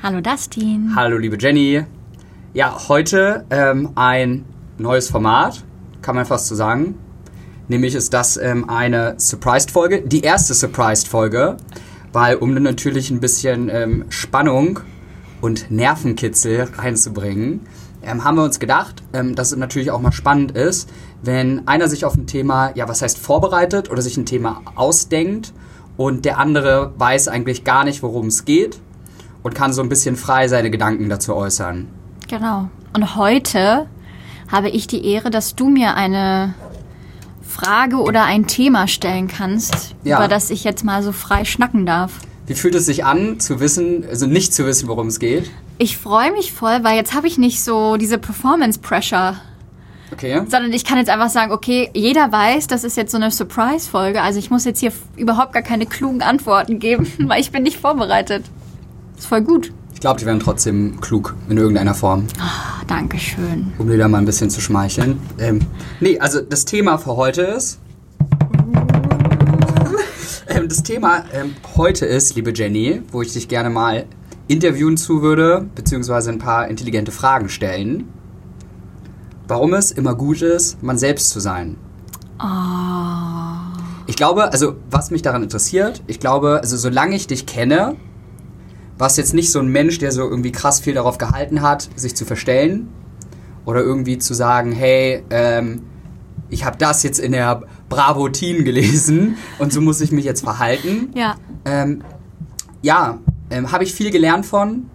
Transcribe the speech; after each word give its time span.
Hallo 0.00 0.20
Dustin. 0.20 0.92
Hallo 0.94 1.18
liebe 1.18 1.36
Jenny. 1.40 1.82
Ja, 2.54 2.88
heute 2.88 3.44
ähm, 3.50 3.90
ein 3.96 4.44
neues 4.78 5.10
Format, 5.10 5.64
kann 6.02 6.14
man 6.14 6.24
fast 6.24 6.46
so 6.46 6.54
sagen. 6.54 6.94
Nämlich 7.66 7.96
ist 7.96 8.14
das 8.14 8.36
ähm, 8.36 8.70
eine 8.70 9.14
Surprised-Folge, 9.18 10.02
die 10.02 10.20
erste 10.20 10.54
Surprised-Folge, 10.54 11.56
weil 12.12 12.36
um 12.36 12.54
natürlich 12.54 13.10
ein 13.10 13.18
bisschen 13.18 13.68
ähm, 13.70 14.04
Spannung 14.08 14.78
und 15.40 15.68
Nervenkitzel 15.68 16.68
reinzubringen, 16.76 17.66
ähm, 18.00 18.22
haben 18.22 18.36
wir 18.36 18.44
uns 18.44 18.60
gedacht, 18.60 19.02
ähm, 19.12 19.34
dass 19.34 19.50
es 19.50 19.58
natürlich 19.58 19.90
auch 19.90 20.00
mal 20.00 20.12
spannend 20.12 20.52
ist, 20.52 20.88
wenn 21.24 21.66
einer 21.66 21.88
sich 21.88 22.04
auf 22.04 22.14
ein 22.14 22.28
Thema, 22.28 22.70
ja, 22.76 22.88
was 22.88 23.02
heißt 23.02 23.18
vorbereitet 23.18 23.90
oder 23.90 24.00
sich 24.00 24.16
ein 24.16 24.26
Thema 24.26 24.62
ausdenkt 24.76 25.52
und 25.96 26.24
der 26.24 26.38
andere 26.38 26.92
weiß 26.96 27.26
eigentlich 27.26 27.64
gar 27.64 27.82
nicht, 27.82 28.04
worum 28.04 28.28
es 28.28 28.44
geht 28.44 28.78
und 29.48 29.54
kann 29.54 29.72
so 29.72 29.80
ein 29.82 29.88
bisschen 29.88 30.16
frei 30.16 30.46
seine 30.46 30.70
Gedanken 30.70 31.08
dazu 31.08 31.34
äußern. 31.34 31.88
Genau. 32.28 32.68
Und 32.92 33.16
heute 33.16 33.86
habe 34.52 34.68
ich 34.68 34.86
die 34.86 35.06
Ehre, 35.06 35.30
dass 35.30 35.54
du 35.56 35.68
mir 35.70 35.94
eine 35.94 36.52
Frage 37.42 37.96
oder 37.96 38.24
ein 38.24 38.46
Thema 38.46 38.86
stellen 38.88 39.26
kannst, 39.26 39.94
Ja. 40.04 40.18
über 40.18 40.28
das 40.28 40.50
ich 40.50 40.64
jetzt 40.64 40.84
mal 40.84 41.02
so 41.02 41.12
frei 41.12 41.44
schnacken 41.44 41.86
darf. 41.86 42.12
Wie 42.46 42.54
fühlt 42.54 42.74
es 42.74 42.86
sich 42.86 43.04
an, 43.04 43.40
zu 43.40 43.60
wissen, 43.60 44.04
also 44.08 44.26
nicht 44.26 44.52
zu 44.54 44.66
wissen, 44.66 44.86
worum 44.88 45.06
es 45.08 45.18
geht? 45.18 45.50
Ich 45.78 45.96
freue 45.96 46.32
mich 46.32 46.52
voll, 46.52 46.80
weil 46.82 46.96
jetzt 46.96 47.14
habe 47.14 47.26
ich 47.26 47.38
nicht 47.38 47.62
so 47.62 47.96
diese 47.96 48.18
Performance 48.18 48.78
Pressure, 48.80 49.36
Okay. 50.12 50.40
sondern 50.48 50.72
ich 50.72 50.84
kann 50.86 50.96
jetzt 50.98 51.10
einfach 51.10 51.28
sagen, 51.28 51.52
okay, 51.52 51.90
jeder 51.94 52.32
weiß, 52.32 52.66
das 52.66 52.84
ist 52.84 52.96
jetzt 52.96 53.12
so 53.12 53.18
eine 53.18 53.30
Surprise 53.30 53.88
Folge, 53.88 54.22
also 54.22 54.38
ich 54.38 54.50
muss 54.50 54.64
jetzt 54.64 54.80
hier 54.80 54.92
überhaupt 55.16 55.52
gar 55.52 55.62
keine 55.62 55.84
klugen 55.86 56.22
Antworten 56.22 56.78
geben, 56.78 57.06
weil 57.26 57.40
ich 57.40 57.50
bin 57.50 57.62
nicht 57.62 57.78
vorbereitet. 57.78 58.44
Ist 59.18 59.26
voll 59.26 59.42
gut. 59.42 59.72
Ich 59.94 60.00
glaube, 60.00 60.20
die 60.20 60.26
werden 60.26 60.38
trotzdem 60.40 61.00
klug 61.00 61.34
in 61.48 61.56
irgendeiner 61.56 61.94
Form, 61.94 62.26
Ah, 62.38 62.82
Dankeschön. 62.86 63.72
um 63.78 63.88
dir 63.88 63.98
da 63.98 64.06
mal 64.06 64.18
ein 64.18 64.24
bisschen 64.24 64.48
zu 64.48 64.60
schmeicheln. 64.60 65.18
Ähm, 65.40 65.60
nee, 66.00 66.18
also 66.20 66.40
das 66.40 66.64
Thema 66.64 66.98
für 66.98 67.16
heute 67.16 67.42
ist. 67.42 67.80
ähm, 70.48 70.68
das 70.68 70.84
Thema 70.84 71.24
ähm, 71.32 71.56
heute 71.76 72.06
ist, 72.06 72.36
liebe 72.36 72.52
Jenny, 72.54 73.02
wo 73.10 73.22
ich 73.22 73.32
dich 73.32 73.48
gerne 73.48 73.70
mal 73.70 74.06
interviewen 74.46 74.96
zu 74.96 75.20
würde, 75.20 75.66
beziehungsweise 75.74 76.30
ein 76.30 76.38
paar 76.38 76.68
intelligente 76.68 77.10
Fragen 77.10 77.48
stellen. 77.48 78.08
Warum 79.48 79.74
es 79.74 79.90
immer 79.90 80.14
gut 80.14 80.42
ist, 80.42 80.80
man 80.82 80.96
selbst 80.96 81.30
zu 81.30 81.40
sein. 81.40 81.76
Ah. 82.38 83.72
Ich 84.06 84.14
glaube, 84.16 84.52
also 84.52 84.76
was 84.90 85.10
mich 85.10 85.22
daran 85.22 85.42
interessiert, 85.42 86.02
ich 86.06 86.20
glaube, 86.20 86.60
also 86.62 86.76
solange 86.76 87.16
ich 87.16 87.26
dich 87.26 87.46
kenne, 87.46 87.96
warst 88.98 89.16
jetzt 89.16 89.34
nicht 89.34 89.50
so 89.52 89.60
ein 89.60 89.68
Mensch, 89.68 89.98
der 89.98 90.12
so 90.12 90.22
irgendwie 90.22 90.52
krass 90.52 90.80
viel 90.80 90.94
darauf 90.94 91.18
gehalten 91.18 91.62
hat, 91.62 91.88
sich 91.96 92.16
zu 92.16 92.24
verstellen 92.24 92.88
oder 93.64 93.80
irgendwie 93.80 94.18
zu 94.18 94.34
sagen, 94.34 94.72
hey, 94.72 95.22
ähm, 95.30 95.82
ich 96.50 96.64
habe 96.64 96.76
das 96.78 97.02
jetzt 97.02 97.18
in 97.18 97.32
der 97.32 97.62
Bravo 97.88 98.28
Teen 98.28 98.64
gelesen 98.64 99.36
und 99.58 99.72
so 99.72 99.80
muss 99.80 100.00
ich 100.00 100.12
mich 100.12 100.24
jetzt 100.24 100.42
verhalten. 100.42 101.10
Ja. 101.14 101.36
Ähm, 101.64 102.02
ja, 102.82 103.18
ähm, 103.50 103.72
habe 103.72 103.84
ich 103.84 103.94
viel 103.94 104.10
gelernt 104.10 104.46
von. 104.46 104.88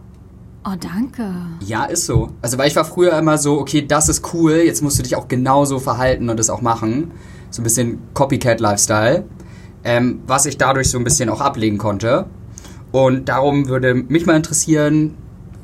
Oh, 0.66 0.76
danke. 0.80 1.30
Ja, 1.60 1.84
ist 1.86 2.06
so. 2.06 2.30
Also, 2.42 2.58
weil 2.58 2.68
ich 2.70 2.76
war 2.76 2.86
früher 2.86 3.18
immer 3.18 3.38
so, 3.38 3.60
okay, 3.60 3.86
das 3.86 4.08
ist 4.08 4.34
cool, 4.34 4.54
jetzt 4.54 4.82
musst 4.82 4.98
du 4.98 5.04
dich 5.04 5.16
auch 5.16 5.28
genauso 5.28 5.80
verhalten 5.80 6.30
und 6.30 6.40
das 6.40 6.50
auch 6.50 6.62
machen. 6.62 7.12
So 7.50 7.62
ein 7.62 7.64
bisschen 7.64 8.00
Copycat-Lifestyle. 8.14 9.26
Ähm, 9.84 10.22
was 10.26 10.46
ich 10.46 10.58
dadurch 10.58 10.90
so 10.90 10.98
ein 10.98 11.04
bisschen 11.04 11.30
auch 11.30 11.42
ablegen 11.42 11.78
konnte. 11.78 12.28
Und 12.94 13.28
darum 13.28 13.68
würde 13.68 13.94
mich 13.96 14.26
mal 14.26 14.36
interessieren, 14.38 15.16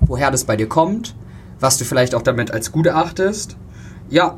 woher 0.02 0.32
das 0.32 0.44
bei 0.44 0.58
dir 0.58 0.68
kommt, 0.68 1.16
was 1.62 1.78
du 1.78 1.86
vielleicht 1.86 2.16
auch 2.16 2.22
damit 2.24 2.52
als 2.52 2.72
gut 2.74 2.88
erachtest. 2.88 3.56
Ja, 4.10 4.38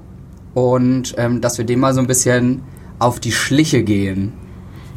und 0.53 1.15
ähm, 1.17 1.39
dass 1.41 1.57
wir 1.57 1.65
dem 1.65 1.79
mal 1.79 1.93
so 1.93 2.01
ein 2.01 2.07
bisschen 2.07 2.61
auf 2.99 3.19
die 3.19 3.31
Schliche 3.31 3.81
gehen. 3.83 4.33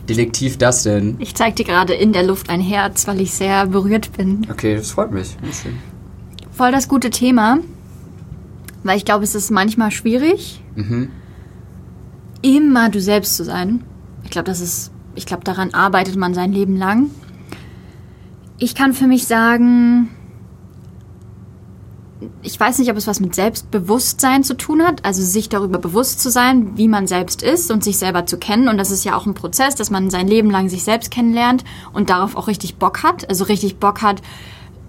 Detektiv 0.08 0.58
das 0.58 0.82
denn? 0.82 1.14
Ich 1.20 1.34
zeig 1.36 1.54
dir 1.56 1.64
gerade 1.64 1.94
in 1.94 2.12
der 2.12 2.24
Luft 2.24 2.50
ein 2.50 2.60
Herz, 2.60 3.06
weil 3.06 3.20
ich 3.20 3.32
sehr 3.32 3.66
berührt 3.66 4.12
bin. 4.16 4.46
Okay, 4.50 4.74
das 4.76 4.90
freut 4.90 5.12
mich. 5.12 5.36
Voll 6.50 6.72
das 6.72 6.88
gute 6.88 7.10
Thema, 7.10 7.58
weil 8.82 8.96
ich 8.98 9.04
glaube, 9.04 9.22
es 9.24 9.34
ist 9.36 9.50
manchmal 9.50 9.90
schwierig, 9.92 10.60
Mhm. 10.74 11.10
immer 12.42 12.90
du 12.90 13.00
selbst 13.00 13.36
zu 13.36 13.44
sein. 13.44 13.84
Ich 14.24 14.30
glaube, 14.30 14.46
das 14.46 14.60
ist, 14.60 14.90
ich 15.14 15.24
glaube, 15.26 15.44
daran 15.44 15.72
arbeitet 15.72 16.16
man 16.16 16.34
sein 16.34 16.52
Leben 16.52 16.76
lang. 16.76 17.10
Ich 18.58 18.74
kann 18.74 18.92
für 18.92 19.06
mich 19.06 19.26
sagen, 19.26 20.10
ich 22.42 22.58
weiß 22.58 22.78
nicht, 22.78 22.90
ob 22.90 22.96
es 22.96 23.06
was 23.06 23.20
mit 23.20 23.34
Selbstbewusstsein 23.34 24.44
zu 24.44 24.56
tun 24.56 24.82
hat, 24.82 25.04
also 25.04 25.22
sich 25.22 25.48
darüber 25.48 25.78
bewusst 25.78 26.20
zu 26.20 26.30
sein, 26.30 26.76
wie 26.76 26.88
man 26.88 27.06
selbst 27.06 27.42
ist 27.42 27.70
und 27.70 27.82
sich 27.82 27.98
selber 27.98 28.26
zu 28.26 28.38
kennen. 28.38 28.68
Und 28.68 28.78
das 28.78 28.90
ist 28.90 29.04
ja 29.04 29.16
auch 29.16 29.26
ein 29.26 29.34
Prozess, 29.34 29.74
dass 29.74 29.90
man 29.90 30.08
sein 30.08 30.28
Leben 30.28 30.50
lang 30.50 30.68
sich 30.68 30.84
selbst 30.84 31.10
kennenlernt 31.10 31.64
und 31.92 32.10
darauf 32.10 32.36
auch 32.36 32.46
richtig 32.46 32.76
Bock 32.76 33.02
hat, 33.02 33.28
also 33.28 33.44
richtig 33.44 33.76
Bock 33.76 34.02
hat, 34.02 34.22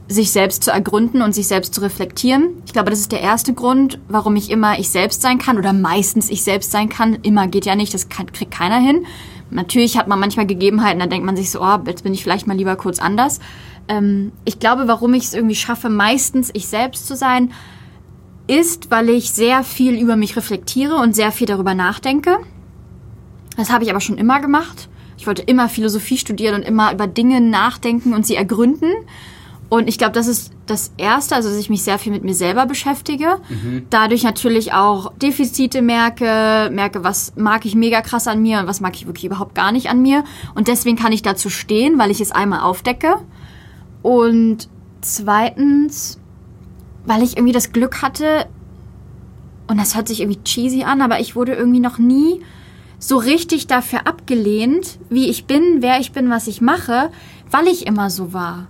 sich 0.08 0.32
selbst 0.32 0.64
zu 0.64 0.70
ergründen 0.70 1.24
und 1.24 1.34
sich 1.34 1.47
selbst 1.47 1.74
zu 1.74 1.82
reflektieren. 1.82 2.62
Ich 2.68 2.74
glaube, 2.74 2.92
das 2.92 3.00
ist 3.00 3.12
der 3.12 3.22
erste 3.22 3.53
Grund, 3.53 4.00
warum 4.08 4.36
ich 4.36 4.52
immer 4.52 4.78
ich 4.78 4.90
selbst 4.90 5.24
sein 5.24 5.40
kann 5.40 5.58
oder 5.58 5.74
meistens 5.74 6.30
ich 6.30 6.44
selbst 6.44 6.72
sein 6.72 6.90
kann. 6.90 7.16
Immer 7.24 7.47
geht 7.47 7.66
ja 7.66 7.76
nicht, 7.76 7.94
das 7.94 8.09
kann, 8.09 8.32
kriegt 8.32 8.52
keiner 8.52 8.78
hin. 8.78 9.06
Natürlich 9.55 9.97
hat 9.97 10.07
man 10.07 10.19
manchmal 10.19 10.45
Gegebenheiten, 10.45 10.99
da 10.99 11.07
denkt 11.07 11.25
man 11.25 11.38
sich 11.38 11.49
so, 11.49 11.61
oh, 11.61 11.79
jetzt 11.88 12.03
bin 12.03 12.13
ich 12.13 12.21
vielleicht 12.21 12.45
mal 12.45 12.57
lieber 12.57 12.75
kurz 12.75 12.99
anders. 12.99 13.39
Ähm, 13.88 14.33
ich 14.43 14.59
glaube, 14.59 14.88
warum 14.88 15.13
ich 15.13 15.23
es 15.23 15.33
irgendwie 15.33 15.55
schaffe, 15.55 15.89
meistens 15.89 16.51
ich 16.53 16.67
selbst 16.67 17.07
zu 17.07 17.16
sein, 17.16 17.51
ist, 18.47 18.91
weil 18.91 19.09
ich 19.09 19.31
sehr 19.31 19.63
viel 19.63 19.99
über 19.99 20.17
mich 20.17 20.35
reflektiere 20.35 20.95
und 20.95 21.16
sehr 21.16 21.31
viel 21.31 21.47
darüber 21.47 21.73
nachdenke. 21.73 22.38
Das 23.55 23.71
habe 23.71 23.85
ich 23.85 23.89
aber 23.89 24.01
schon 24.01 24.17
immer 24.17 24.41
gemacht. 24.41 24.89
Ich 25.17 25.25
wollte 25.25 25.41
immer 25.43 25.69
Philosophie 25.69 26.17
studieren 26.17 26.55
und 26.55 26.61
immer 26.63 26.91
über 26.91 27.07
Dinge 27.07 27.39
nachdenken 27.39 28.13
und 28.13 28.25
sie 28.25 28.35
ergründen. 28.35 28.91
Und 29.68 29.88
ich 29.88 29.98
glaube, 29.98 30.14
das 30.14 30.28
ist 30.28 30.53
das 30.68 30.94
Erste, 30.98 31.36
also 31.36 31.50
dass 31.50 31.58
ich 31.58 31.70
mich 31.70 31.84
sehr 31.84 31.98
viel 31.98 32.12
mit 32.12 32.24
mir 32.24 32.36
selber 32.36 32.66
beschäftige. 32.66 33.38
Dadurch 33.90 34.24
natürlich 34.24 34.74
auch 34.74 35.12
Defizite 35.14 35.81
merke, 35.81 36.70
merke, 36.72 37.03
was 37.03 37.34
mag 37.36 37.66
ich 37.66 37.76
mega 37.76 38.02
krass 38.02 38.28
an 38.28 38.42
mir 38.42 38.59
und 38.59 38.68
was 38.68 38.80
mag 38.80 38.96
ich 38.96 39.08
wirklich 39.08 39.26
überhaupt 39.26 39.56
gar 39.56 39.72
nicht 39.72 39.90
an 39.90 40.02
mir. 40.02 40.24
Und 40.53 40.68
deswegen 40.68 40.98
kann 40.98 41.12
ich 41.12 41.24
dazu 41.24 41.50
stehen, 41.50 41.98
weil 41.98 42.12
ich 42.12 42.22
es 42.22 42.31
einmal 42.31 42.62
aufdecke. 42.62 43.16
Und 44.03 44.70
zweitens, 45.02 46.20
weil 47.06 47.24
ich 47.24 47.38
irgendwie 47.38 47.53
das 47.53 47.72
Glück 47.72 48.02
hatte, 48.03 48.46
und 49.68 49.80
das 49.80 49.96
hört 49.96 50.08
sich 50.08 50.22
irgendwie 50.22 50.44
cheesy 50.44 50.84
an, 50.84 51.02
aber 51.02 51.20
ich 51.20 51.36
wurde 51.36 51.53
irgendwie 51.53 51.80
noch 51.80 51.97
nie 51.97 52.42
so 53.00 53.18
richtig 53.18 53.66
dafür 53.68 54.08
abgelehnt, 54.08 55.00
wie 55.09 55.28
ich 55.28 55.46
bin, 55.46 55.82
wer 55.82 56.00
ich 56.00 56.12
bin, 56.12 56.30
was 56.30 56.47
ich 56.47 56.62
mache, 56.62 57.09
weil 57.50 57.68
ich 57.68 57.88
immer 57.88 58.09
so 58.12 58.32
war. 58.32 58.68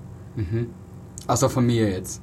Außer 1.27 1.49
von 1.49 1.65
mir 1.65 1.89
jetzt. 1.89 2.21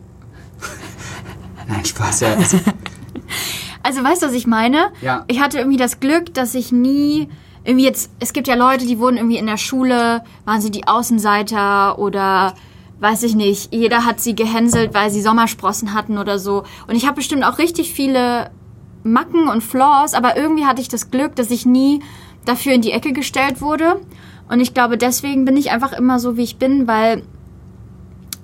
Nein, 1.69 1.85
Spaß, 1.85 2.21
ja. 2.21 2.35
Also, 2.35 2.59
Also 3.83 4.05
weißt 4.05 4.23
du, 4.23 4.27
was 4.27 4.35
ich 4.35 4.47
meine? 4.47 4.93
Ja. 5.01 5.25
Ich 5.27 5.41
hatte 5.41 5.59
irgendwie 5.59 5.77
das 5.77 6.01
Glück, 6.01 6.33
dass 6.35 6.55
ich 6.55 6.73
nie 6.73 7.29
irgendwie 7.65 7.85
jetzt, 7.85 8.11
es 8.21 8.33
gibt 8.33 8.49
ja 8.49 8.55
Leute, 8.55 8.87
die 8.87 8.99
wurden 8.99 9.17
irgendwie 9.17 9.39
in 9.39 9.47
der 9.47 9.57
Schule, 9.57 10.23
waren 10.45 10.61
sie 10.61 10.71
die 10.71 10.87
Außenseiter 10.87 11.99
oder 11.99 12.55
weiß 13.01 13.25
ich 13.25 13.35
nicht, 13.35 13.75
jeder 13.75 14.05
hat 14.05 14.21
sie 14.21 14.35
gehänselt, 14.35 14.95
weil 14.95 15.11
sie 15.11 15.23
Sommersprossen 15.23 15.95
hatten 15.95 16.19
oder 16.19 16.39
so. 16.39 16.65
Und 16.87 16.95
ich 16.95 17.07
habe 17.07 17.17
bestimmt 17.17 17.45
auch 17.45 17.59
richtig 17.59 17.93
viele 17.93 18.51
Macken 19.03 19.49
und 19.49 19.63
Flaws, 19.63 20.15
aber 20.15 20.37
irgendwie 20.37 20.67
hatte 20.67 20.81
ich 20.81 20.89
das 20.89 21.11
Glück, 21.11 21.35
dass 21.35 21.51
ich 21.51 21.67
nie 21.67 22.01
dafür 22.45 22.73
in 22.73 22.83
die 22.83 22.93
Ecke 22.93 23.13
gestellt 23.13 23.61
wurde. 23.61 24.01
Und 24.49 24.61
ich 24.61 24.75
glaube, 24.75 24.99
deswegen 24.99 25.45
bin 25.45 25.57
ich 25.57 25.73
einfach 25.73 25.93
immer 25.93 26.21
so, 26.21 26.37
wie 26.37 26.43
ich 26.43 26.59
bin, 26.59 26.87
weil 26.87 27.23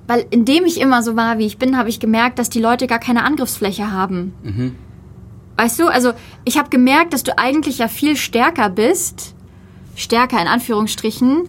weil 0.08 0.26
indem 0.30 0.64
ich 0.64 0.80
immer 0.80 1.02
so 1.02 1.14
war, 1.14 1.38
wie 1.38 1.46
ich 1.46 1.58
bin, 1.58 1.76
habe 1.76 1.90
ich 1.90 2.00
gemerkt, 2.00 2.40
dass 2.40 2.50
die 2.50 2.60
Leute 2.60 2.88
gar 2.88 2.98
keine 2.98 3.24
Angriffsfläche 3.24 3.92
haben. 3.92 4.32
Weißt 5.56 5.78
du, 5.78 5.86
also 5.86 6.12
ich 6.44 6.58
habe 6.58 6.70
gemerkt, 6.70 7.12
dass 7.12 7.22
du 7.22 7.38
eigentlich 7.38 7.78
ja 7.78 7.88
viel 7.88 8.16
stärker 8.16 8.70
bist, 8.70 9.34
stärker 9.94 10.40
in 10.40 10.48
Anführungsstrichen, 10.48 11.48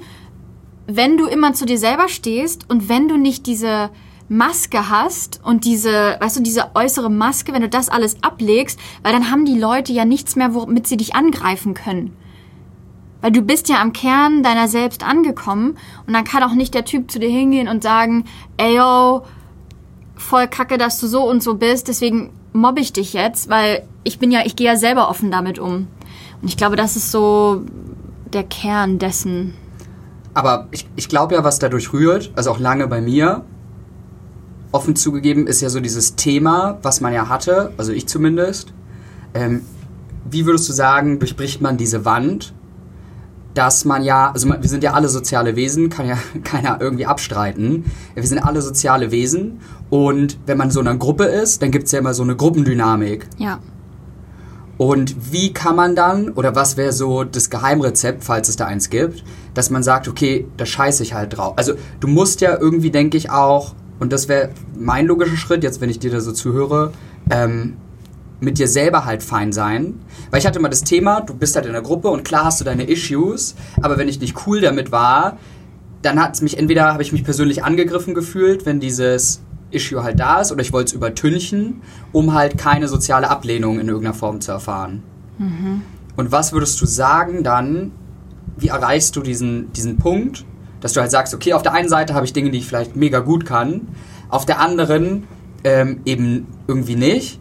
wenn 0.87 1.17
du 1.17 1.25
immer 1.25 1.53
zu 1.53 1.65
dir 1.65 1.77
selber 1.77 2.09
stehst 2.09 2.69
und 2.69 2.89
wenn 2.89 3.07
du 3.07 3.17
nicht 3.17 3.45
diese 3.45 3.91
Maske 4.27 4.89
hast 4.89 5.39
und 5.43 5.63
diese, 5.63 6.17
weißt 6.19 6.37
du, 6.37 6.43
diese 6.43 6.75
äußere 6.75 7.09
Maske, 7.09 7.53
wenn 7.53 7.61
du 7.61 7.69
das 7.69 7.89
alles 7.89 8.21
ablegst, 8.23 8.79
weil 9.03 9.13
dann 9.13 9.31
haben 9.31 9.45
die 9.45 9.57
Leute 9.57 9.93
ja 9.93 10.05
nichts 10.05 10.35
mehr, 10.35 10.53
womit 10.53 10.85
sie 10.87 10.97
dich 10.97 11.15
angreifen 11.15 11.73
können. 11.73 12.13
Weil 13.21 13.31
du 13.31 13.41
bist 13.41 13.69
ja 13.69 13.81
am 13.81 13.93
Kern 13.93 14.43
deiner 14.43 14.67
selbst 14.67 15.03
angekommen 15.03 15.77
und 16.07 16.13
dann 16.13 16.23
kann 16.23 16.43
auch 16.43 16.53
nicht 16.53 16.73
der 16.73 16.85
Typ 16.85 17.11
zu 17.11 17.19
dir 17.19 17.29
hingehen 17.29 17.67
und 17.67 17.83
sagen, 17.83 18.25
ey 18.57 18.77
yo, 18.77 19.23
voll 20.15 20.47
kacke, 20.47 20.77
dass 20.77 20.99
du 20.99 21.07
so 21.07 21.27
und 21.29 21.43
so 21.43 21.55
bist, 21.55 21.87
deswegen 21.87 22.31
mobbe 22.53 22.79
ich 22.79 22.93
dich 22.93 23.13
jetzt, 23.13 23.49
weil 23.49 23.83
ich 24.03 24.19
bin 24.19 24.31
ja, 24.31 24.41
ich 24.45 24.55
gehe 24.55 24.67
ja 24.67 24.75
selber 24.75 25.09
offen 25.09 25.31
damit 25.31 25.59
um. 25.59 25.87
Und 26.41 26.47
ich 26.47 26.57
glaube, 26.57 26.75
das 26.75 26.95
ist 26.95 27.11
so 27.11 27.63
der 28.33 28.43
Kern 28.43 28.99
dessen. 28.99 29.53
Aber 30.33 30.67
ich, 30.71 30.87
ich 30.95 31.09
glaube 31.09 31.35
ja, 31.35 31.43
was 31.43 31.59
dadurch 31.59 31.91
rührt, 31.91 32.31
also 32.35 32.51
auch 32.51 32.59
lange 32.59 32.87
bei 32.87 33.01
mir, 33.01 33.43
offen 34.71 34.95
zugegeben, 34.95 35.47
ist 35.47 35.61
ja 35.61 35.69
so 35.69 35.79
dieses 35.79 36.15
Thema, 36.15 36.77
was 36.83 37.01
man 37.01 37.13
ja 37.13 37.27
hatte, 37.27 37.73
also 37.77 37.91
ich 37.91 38.07
zumindest. 38.07 38.73
Ähm, 39.33 39.63
wie 40.29 40.45
würdest 40.45 40.69
du 40.69 40.73
sagen, 40.73 41.19
durchbricht 41.19 41.61
man 41.61 41.77
diese 41.77 42.05
Wand, 42.05 42.53
dass 43.53 43.85
man 43.85 44.03
ja, 44.03 44.31
also 44.31 44.49
wir 44.49 44.69
sind 44.69 44.83
ja 44.83 44.93
alle 44.93 45.09
soziale 45.09 45.55
Wesen, 45.55 45.89
kann 45.89 46.07
ja 46.07 46.17
keiner 46.43 46.79
irgendwie 46.79 47.05
abstreiten. 47.05 47.85
Wir 48.13 48.23
sind 48.23 48.39
alle 48.39 48.61
soziale 48.61 49.11
Wesen 49.11 49.59
und 49.89 50.37
wenn 50.45 50.57
man 50.57 50.71
so 50.71 50.79
in 50.79 50.87
einer 50.87 50.97
Gruppe 50.97 51.25
ist, 51.25 51.61
dann 51.61 51.71
gibt 51.71 51.85
es 51.85 51.91
ja 51.91 51.99
immer 51.99 52.13
so 52.13 52.23
eine 52.23 52.35
Gruppendynamik. 52.35 53.27
Ja. 53.37 53.59
Und 54.77 55.33
wie 55.33 55.51
kann 55.51 55.75
man 55.75 55.93
dann, 55.93 56.29
oder 56.29 56.55
was 56.55 56.77
wäre 56.77 56.93
so 56.93 57.25
das 57.25 57.49
Geheimrezept, 57.49 58.23
falls 58.23 58.47
es 58.47 58.55
da 58.55 58.65
eins 58.65 58.89
gibt, 58.89 59.25
dass 59.53 59.69
man 59.69 59.83
sagt, 59.83 60.07
okay, 60.07 60.47
da 60.55 60.65
scheiße 60.65 61.03
ich 61.03 61.13
halt 61.13 61.37
drauf. 61.37 61.53
Also 61.57 61.73
du 61.99 62.07
musst 62.07 62.39
ja 62.39 62.57
irgendwie, 62.57 62.89
denke 62.89 63.17
ich, 63.17 63.29
auch, 63.29 63.75
und 63.99 64.13
das 64.13 64.29
wäre 64.29 64.51
mein 64.77 65.05
logischer 65.05 65.35
Schritt, 65.35 65.63
jetzt 65.63 65.81
wenn 65.81 65.89
ich 65.89 65.99
dir 65.99 66.11
da 66.11 66.21
so 66.21 66.31
zuhöre, 66.31 66.93
ähm, 67.29 67.75
mit 68.39 68.57
dir 68.57 68.67
selber 68.67 69.05
halt 69.05 69.23
fein 69.23 69.51
sein. 69.51 69.99
Weil 70.31 70.39
ich 70.39 70.47
hatte 70.47 70.59
immer 70.59 70.69
das 70.69 70.83
Thema, 70.83 71.21
du 71.21 71.33
bist 71.33 71.55
halt 71.55 71.65
in 71.65 71.73
der 71.73 71.81
Gruppe 71.81 72.09
und 72.09 72.23
klar 72.23 72.45
hast 72.45 72.59
du 72.59 72.65
deine 72.65 72.83
Issues, 72.83 73.55
aber 73.81 73.97
wenn 73.97 74.07
ich 74.07 74.19
nicht 74.19 74.47
cool 74.47 74.61
damit 74.61 74.91
war, 74.91 75.37
dann 76.01 76.21
hat 76.21 76.35
es 76.35 76.41
mich 76.41 76.57
entweder 76.57 76.93
habe 76.93 77.03
ich 77.03 77.11
mich 77.11 77.23
persönlich 77.23 77.63
angegriffen 77.63 78.13
gefühlt, 78.13 78.65
wenn 78.65 78.79
dieses 78.79 79.41
Issue 79.71 80.01
halt 80.03 80.19
da 80.19 80.41
ist, 80.41 80.51
oder 80.51 80.61
ich 80.61 80.73
wollte 80.73 80.89
es 80.89 80.93
übertünchen, 80.93 81.81
um 82.11 82.33
halt 82.33 82.57
keine 82.57 82.87
soziale 82.87 83.29
Ablehnung 83.29 83.79
in 83.79 83.87
irgendeiner 83.87 84.15
Form 84.15 84.41
zu 84.41 84.51
erfahren. 84.51 85.03
Mhm. 85.37 85.81
Und 86.15 86.31
was 86.31 86.53
würdest 86.53 86.81
du 86.81 86.85
sagen 86.85 87.43
dann, 87.43 87.91
wie 88.57 88.69
erreichst 88.69 89.15
du 89.15 89.21
diesen, 89.21 89.71
diesen 89.73 89.97
Punkt, 89.97 90.45
dass 90.81 90.93
du 90.93 91.01
halt 91.01 91.11
sagst, 91.11 91.33
okay, 91.33 91.53
auf 91.53 91.61
der 91.61 91.73
einen 91.73 91.89
Seite 91.89 92.13
habe 92.13 92.25
ich 92.25 92.33
Dinge, 92.33 92.51
die 92.51 92.57
ich 92.59 92.67
vielleicht 92.67 92.95
mega 92.95 93.19
gut 93.19 93.45
kann, 93.45 93.87
auf 94.29 94.45
der 94.45 94.59
anderen 94.59 95.27
ähm, 95.63 96.01
eben 96.05 96.47
irgendwie 96.67 96.95
nicht. 96.95 97.39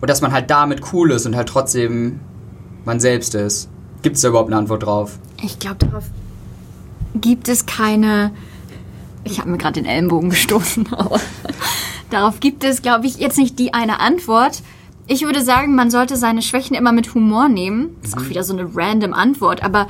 Und 0.00 0.10
dass 0.10 0.20
man 0.20 0.32
halt 0.32 0.50
damit 0.50 0.92
cool 0.92 1.10
ist 1.10 1.26
und 1.26 1.36
halt 1.36 1.48
trotzdem 1.48 2.20
man 2.84 3.00
selbst 3.00 3.34
ist. 3.34 3.68
Gibt 4.02 4.16
es 4.16 4.22
da 4.22 4.28
überhaupt 4.28 4.50
eine 4.50 4.58
Antwort 4.58 4.84
drauf? 4.84 5.18
Ich 5.42 5.58
glaube, 5.58 5.86
darauf 5.86 6.04
gibt 7.14 7.48
es 7.48 7.66
keine. 7.66 8.32
Ich 9.24 9.40
habe 9.40 9.48
mir 9.48 9.58
gerade 9.58 9.80
den 9.80 9.86
Ellenbogen 9.86 10.30
gestoßen, 10.30 10.92
aber 10.92 11.18
darauf 12.10 12.40
gibt 12.40 12.64
es, 12.64 12.82
glaube 12.82 13.06
ich, 13.06 13.16
jetzt 13.16 13.38
nicht 13.38 13.58
die 13.58 13.72
eine 13.72 14.00
Antwort. 14.00 14.62
Ich 15.06 15.22
würde 15.22 15.42
sagen, 15.42 15.74
man 15.74 15.90
sollte 15.90 16.16
seine 16.16 16.42
Schwächen 16.42 16.76
immer 16.76 16.92
mit 16.92 17.14
Humor 17.14 17.48
nehmen. 17.48 17.96
Das 18.00 18.10
ist 18.10 18.16
mhm. 18.16 18.22
auch 18.22 18.28
wieder 18.28 18.42
so 18.42 18.52
eine 18.52 18.68
random 18.74 19.12
Antwort, 19.14 19.62
aber 19.62 19.86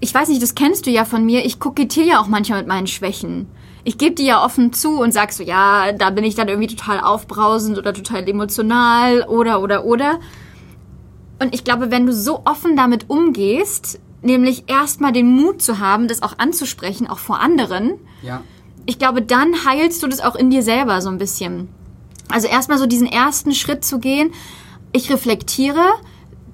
ich 0.00 0.12
weiß 0.12 0.28
nicht, 0.28 0.42
das 0.42 0.54
kennst 0.54 0.86
du 0.86 0.90
ja 0.90 1.04
von 1.04 1.24
mir. 1.24 1.44
Ich 1.44 1.58
kokettiere 1.58 2.06
ja 2.06 2.20
auch 2.20 2.26
manchmal 2.26 2.58
mit 2.58 2.68
meinen 2.68 2.86
Schwächen 2.86 3.46
ich 3.84 3.98
gebe 3.98 4.14
dir 4.14 4.24
ja 4.24 4.44
offen 4.44 4.72
zu 4.72 5.00
und 5.00 5.12
sag 5.12 5.32
so, 5.32 5.42
ja, 5.42 5.92
da 5.92 6.10
bin 6.10 6.24
ich 6.24 6.34
dann 6.34 6.48
irgendwie 6.48 6.74
total 6.74 7.00
aufbrausend 7.00 7.78
oder 7.78 7.92
total 7.92 8.26
emotional 8.28 9.22
oder 9.28 9.60
oder 9.60 9.84
oder. 9.84 10.20
Und 11.38 11.54
ich 11.54 11.64
glaube, 11.64 11.90
wenn 11.90 12.06
du 12.06 12.12
so 12.12 12.42
offen 12.46 12.76
damit 12.76 13.10
umgehst, 13.10 14.00
nämlich 14.22 14.64
erstmal 14.68 15.12
den 15.12 15.26
Mut 15.26 15.60
zu 15.60 15.78
haben, 15.78 16.08
das 16.08 16.22
auch 16.22 16.38
anzusprechen, 16.38 17.06
auch 17.06 17.18
vor 17.18 17.40
anderen, 17.40 17.94
ja. 18.22 18.40
ich 18.86 18.98
glaube, 18.98 19.20
dann 19.20 19.66
heilst 19.66 20.02
du 20.02 20.06
das 20.06 20.20
auch 20.20 20.34
in 20.34 20.48
dir 20.48 20.62
selber 20.62 21.02
so 21.02 21.10
ein 21.10 21.18
bisschen. 21.18 21.68
Also 22.30 22.48
erstmal 22.48 22.78
so 22.78 22.86
diesen 22.86 23.06
ersten 23.06 23.52
Schritt 23.52 23.84
zu 23.84 23.98
gehen, 23.98 24.32
ich 24.92 25.10
reflektiere, 25.10 25.84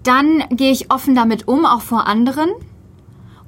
dann 0.03 0.43
gehe 0.51 0.73
ich 0.73 0.91
offen 0.91 1.15
damit 1.15 1.47
um, 1.47 1.65
auch 1.65 1.83
vor 1.83 2.09
anderen 2.09 2.51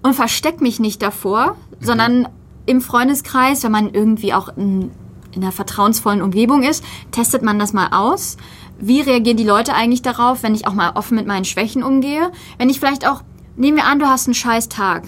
und 0.02 0.14
versteck 0.14 0.60
mich 0.60 0.78
nicht 0.78 1.02
davor, 1.02 1.56
mhm. 1.80 1.84
sondern 1.84 2.28
im 2.66 2.80
Freundeskreis, 2.80 3.64
wenn 3.64 3.72
man 3.72 3.92
irgendwie 3.92 4.34
auch 4.34 4.48
in, 4.56 4.90
in 5.32 5.42
einer 5.42 5.52
vertrauensvollen 5.52 6.22
Umgebung 6.22 6.62
ist, 6.62 6.84
testet 7.10 7.42
man 7.42 7.58
das 7.58 7.72
mal 7.72 7.88
aus. 7.92 8.36
Wie 8.78 9.00
reagieren 9.00 9.36
die 9.36 9.44
Leute 9.44 9.74
eigentlich 9.74 10.02
darauf, 10.02 10.42
wenn 10.42 10.54
ich 10.54 10.66
auch 10.66 10.74
mal 10.74 10.92
offen 10.94 11.16
mit 11.16 11.26
meinen 11.26 11.44
Schwächen 11.44 11.82
umgehe? 11.82 12.30
Wenn 12.58 12.68
ich 12.68 12.80
vielleicht 12.80 13.06
auch, 13.06 13.22
nehmen 13.56 13.76
wir 13.76 13.86
an, 13.86 13.98
du 13.98 14.06
hast 14.06 14.26
einen 14.26 14.34
scheiß 14.34 14.68
Tag. 14.68 15.04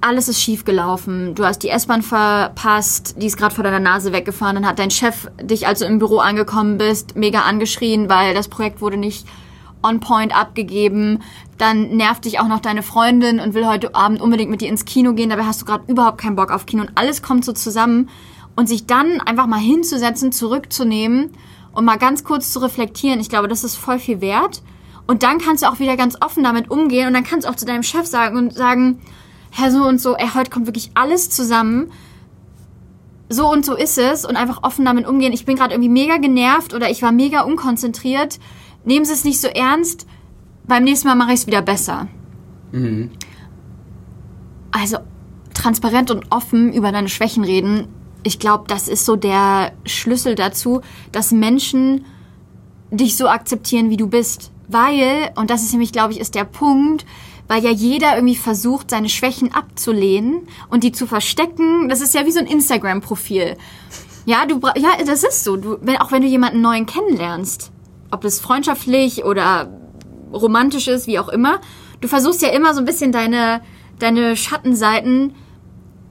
Alles 0.00 0.28
ist 0.28 0.40
schief 0.40 0.64
gelaufen. 0.64 1.34
Du 1.34 1.44
hast 1.44 1.58
die 1.60 1.68
S-Bahn 1.68 2.02
verpasst, 2.02 3.16
die 3.20 3.26
ist 3.26 3.36
gerade 3.36 3.54
vor 3.54 3.64
deiner 3.64 3.80
Nase 3.80 4.12
weggefahren. 4.12 4.54
Dann 4.54 4.66
hat 4.66 4.78
dein 4.78 4.90
Chef 4.90 5.28
dich, 5.40 5.66
als 5.66 5.80
du 5.80 5.86
im 5.86 5.98
Büro 5.98 6.18
angekommen 6.18 6.78
bist, 6.78 7.16
mega 7.16 7.40
angeschrien, 7.40 8.08
weil 8.08 8.34
das 8.34 8.48
Projekt 8.48 8.80
wurde 8.80 8.98
nicht 8.98 9.26
on 9.86 10.00
point 10.00 10.36
abgegeben. 10.36 11.22
Dann 11.58 11.96
nervt 11.96 12.24
dich 12.24 12.40
auch 12.40 12.48
noch 12.48 12.60
deine 12.60 12.82
Freundin 12.82 13.40
und 13.40 13.54
will 13.54 13.66
heute 13.66 13.94
Abend 13.94 14.20
unbedingt 14.20 14.50
mit 14.50 14.60
dir 14.60 14.68
ins 14.68 14.84
Kino 14.84 15.14
gehen. 15.14 15.30
Dabei 15.30 15.44
hast 15.44 15.62
du 15.62 15.66
gerade 15.66 15.84
überhaupt 15.86 16.18
keinen 16.18 16.36
Bock 16.36 16.50
auf 16.50 16.66
Kino 16.66 16.82
und 16.82 16.92
alles 16.94 17.22
kommt 17.22 17.44
so 17.44 17.52
zusammen. 17.52 18.08
Und 18.56 18.68
sich 18.70 18.86
dann 18.86 19.20
einfach 19.20 19.46
mal 19.46 19.60
hinzusetzen, 19.60 20.32
zurückzunehmen 20.32 21.30
und 21.72 21.84
mal 21.84 21.98
ganz 21.98 22.24
kurz 22.24 22.52
zu 22.52 22.60
reflektieren, 22.60 23.20
ich 23.20 23.28
glaube, 23.28 23.48
das 23.48 23.64
ist 23.64 23.76
voll 23.76 23.98
viel 23.98 24.22
wert. 24.22 24.62
Und 25.06 25.22
dann 25.22 25.38
kannst 25.38 25.62
du 25.62 25.68
auch 25.68 25.78
wieder 25.78 25.96
ganz 25.96 26.16
offen 26.20 26.42
damit 26.42 26.70
umgehen 26.70 27.06
und 27.06 27.12
dann 27.12 27.22
kannst 27.22 27.46
du 27.46 27.50
auch 27.50 27.54
zu 27.54 27.66
deinem 27.66 27.82
Chef 27.82 28.06
sagen 28.06 28.36
und 28.36 28.54
sagen, 28.54 28.98
Herr 29.50 29.70
so 29.70 29.84
und 29.84 30.00
so, 30.00 30.16
ey, 30.16 30.28
heute 30.34 30.50
kommt 30.50 30.66
wirklich 30.66 30.90
alles 30.94 31.30
zusammen. 31.30 31.92
So 33.28 33.50
und 33.50 33.64
so 33.64 33.76
ist 33.76 33.98
es 33.98 34.24
und 34.24 34.36
einfach 34.36 34.62
offen 34.62 34.84
damit 34.84 35.06
umgehen. 35.06 35.32
Ich 35.32 35.44
bin 35.44 35.56
gerade 35.56 35.74
irgendwie 35.74 35.90
mega 35.90 36.16
genervt 36.16 36.74
oder 36.74 36.90
ich 36.90 37.02
war 37.02 37.12
mega 37.12 37.42
unkonzentriert 37.42 38.38
nehmen 38.86 39.04
Sie 39.04 39.12
es 39.12 39.24
nicht 39.24 39.40
so 39.40 39.48
ernst, 39.48 40.06
beim 40.66 40.84
nächsten 40.84 41.08
Mal 41.08 41.14
mache 41.14 41.32
ich 41.32 41.40
es 41.40 41.46
wieder 41.46 41.62
besser. 41.62 42.08
Mhm. 42.72 43.10
Also 44.70 44.98
transparent 45.54 46.10
und 46.10 46.26
offen 46.30 46.72
über 46.72 46.92
deine 46.92 47.08
Schwächen 47.08 47.44
reden, 47.44 47.88
ich 48.22 48.38
glaube, 48.40 48.64
das 48.66 48.88
ist 48.88 49.04
so 49.04 49.14
der 49.14 49.72
Schlüssel 49.84 50.34
dazu, 50.34 50.80
dass 51.12 51.30
Menschen 51.30 52.04
dich 52.90 53.16
so 53.16 53.28
akzeptieren, 53.28 53.88
wie 53.88 53.96
du 53.96 54.08
bist. 54.08 54.50
Weil, 54.68 55.30
und 55.36 55.48
das 55.48 55.62
ist 55.62 55.70
nämlich, 55.70 55.92
glaube 55.92 56.12
ich, 56.12 56.18
ist 56.18 56.34
der 56.34 56.44
Punkt, 56.44 57.06
weil 57.46 57.62
ja 57.62 57.70
jeder 57.70 58.16
irgendwie 58.16 58.34
versucht, 58.34 58.90
seine 58.90 59.08
Schwächen 59.08 59.54
abzulehnen 59.54 60.48
und 60.68 60.82
die 60.82 60.90
zu 60.90 61.06
verstecken. 61.06 61.88
Das 61.88 62.00
ist 62.00 62.14
ja 62.14 62.26
wie 62.26 62.32
so 62.32 62.40
ein 62.40 62.46
Instagram-Profil. 62.46 63.56
Ja, 64.24 64.44
du, 64.44 64.60
ja, 64.74 65.04
das 65.04 65.22
ist 65.22 65.44
so. 65.44 65.56
Du, 65.56 65.78
wenn, 65.80 65.98
auch 65.98 66.10
wenn 66.10 66.22
du 66.22 66.28
jemanden 66.28 66.60
neuen 66.60 66.86
kennenlernst, 66.86 67.70
ob 68.10 68.24
es 68.24 68.40
freundschaftlich 68.40 69.24
oder 69.24 69.68
romantisch 70.32 70.88
ist, 70.88 71.06
wie 71.06 71.18
auch 71.18 71.28
immer, 71.28 71.60
du 72.00 72.08
versuchst 72.08 72.42
ja 72.42 72.48
immer 72.48 72.74
so 72.74 72.80
ein 72.80 72.84
bisschen 72.84 73.12
deine, 73.12 73.60
deine 73.98 74.36
Schattenseiten 74.36 75.34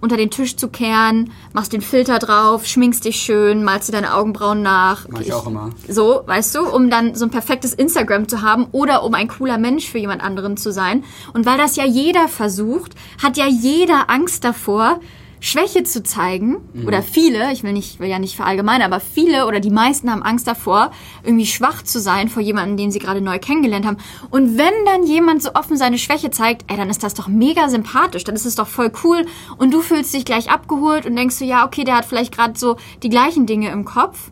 unter 0.01 0.17
den 0.17 0.29
Tisch 0.29 0.55
zu 0.55 0.67
kehren, 0.67 1.31
machst 1.53 1.73
den 1.73 1.81
Filter 1.81 2.19
drauf, 2.19 2.67
schminkst 2.67 3.05
dich 3.05 3.15
schön, 3.15 3.63
malst 3.63 3.87
dir 3.87 3.93
deine 3.93 4.13
Augenbrauen 4.13 4.61
nach. 4.61 5.07
Mach 5.09 5.21
ich 5.21 5.33
auch 5.33 5.47
immer. 5.47 5.71
So, 5.87 6.21
weißt 6.25 6.53
du, 6.55 6.67
um 6.67 6.91
dann 6.91 7.15
so 7.15 7.25
ein 7.25 7.31
perfektes 7.31 7.73
Instagram 7.73 8.27
zu 8.27 8.43
haben 8.43 8.67
oder 8.71 9.03
um 9.03 9.15
ein 9.15 9.27
cooler 9.27 9.57
Mensch 9.57 9.89
für 9.89 9.97
jemand 9.97 10.21
anderen 10.21 10.57
zu 10.57 10.71
sein. 10.71 11.03
Und 11.33 11.47
weil 11.47 11.57
das 11.57 11.75
ja 11.75 11.85
jeder 11.85 12.27
versucht, 12.27 12.93
hat 13.21 13.35
ja 13.35 13.47
jeder 13.47 14.09
Angst 14.09 14.43
davor, 14.43 14.99
Schwäche 15.45 15.83
zu 15.83 16.01
zeigen, 16.01 16.57
mhm. 16.73 16.87
oder 16.87 17.03
viele, 17.03 17.53
ich 17.53 17.61
will, 17.61 17.71
nicht, 17.71 17.99
will 17.99 18.09
ja 18.09 18.17
nicht 18.17 18.35
verallgemeinern, 18.35 18.91
aber 18.91 18.99
viele 18.99 19.45
oder 19.45 19.59
die 19.59 19.69
meisten 19.69 20.09
haben 20.09 20.23
Angst 20.23 20.47
davor, 20.47 20.89
irgendwie 21.23 21.45
schwach 21.45 21.83
zu 21.83 21.99
sein 21.99 22.29
vor 22.29 22.41
jemandem, 22.41 22.77
den 22.77 22.91
sie 22.91 22.97
gerade 22.97 23.21
neu 23.21 23.37
kennengelernt 23.37 23.85
haben. 23.85 23.97
Und 24.31 24.57
wenn 24.57 24.73
dann 24.85 25.03
jemand 25.03 25.43
so 25.43 25.53
offen 25.53 25.77
seine 25.77 25.99
Schwäche 25.99 26.31
zeigt, 26.31 26.65
ey, 26.67 26.77
dann 26.77 26.89
ist 26.89 27.03
das 27.03 27.13
doch 27.13 27.27
mega 27.27 27.69
sympathisch, 27.69 28.23
dann 28.23 28.33
ist 28.33 28.47
es 28.47 28.55
doch 28.55 28.67
voll 28.67 28.91
cool 29.03 29.27
und 29.59 29.71
du 29.71 29.81
fühlst 29.81 30.15
dich 30.15 30.25
gleich 30.25 30.49
abgeholt 30.49 31.05
und 31.05 31.15
denkst 31.15 31.37
du, 31.37 31.45
ja, 31.45 31.63
okay, 31.63 31.83
der 31.83 31.97
hat 31.97 32.05
vielleicht 32.05 32.35
gerade 32.35 32.57
so 32.57 32.77
die 33.03 33.09
gleichen 33.09 33.45
Dinge 33.45 33.69
im 33.69 33.85
Kopf. 33.85 34.31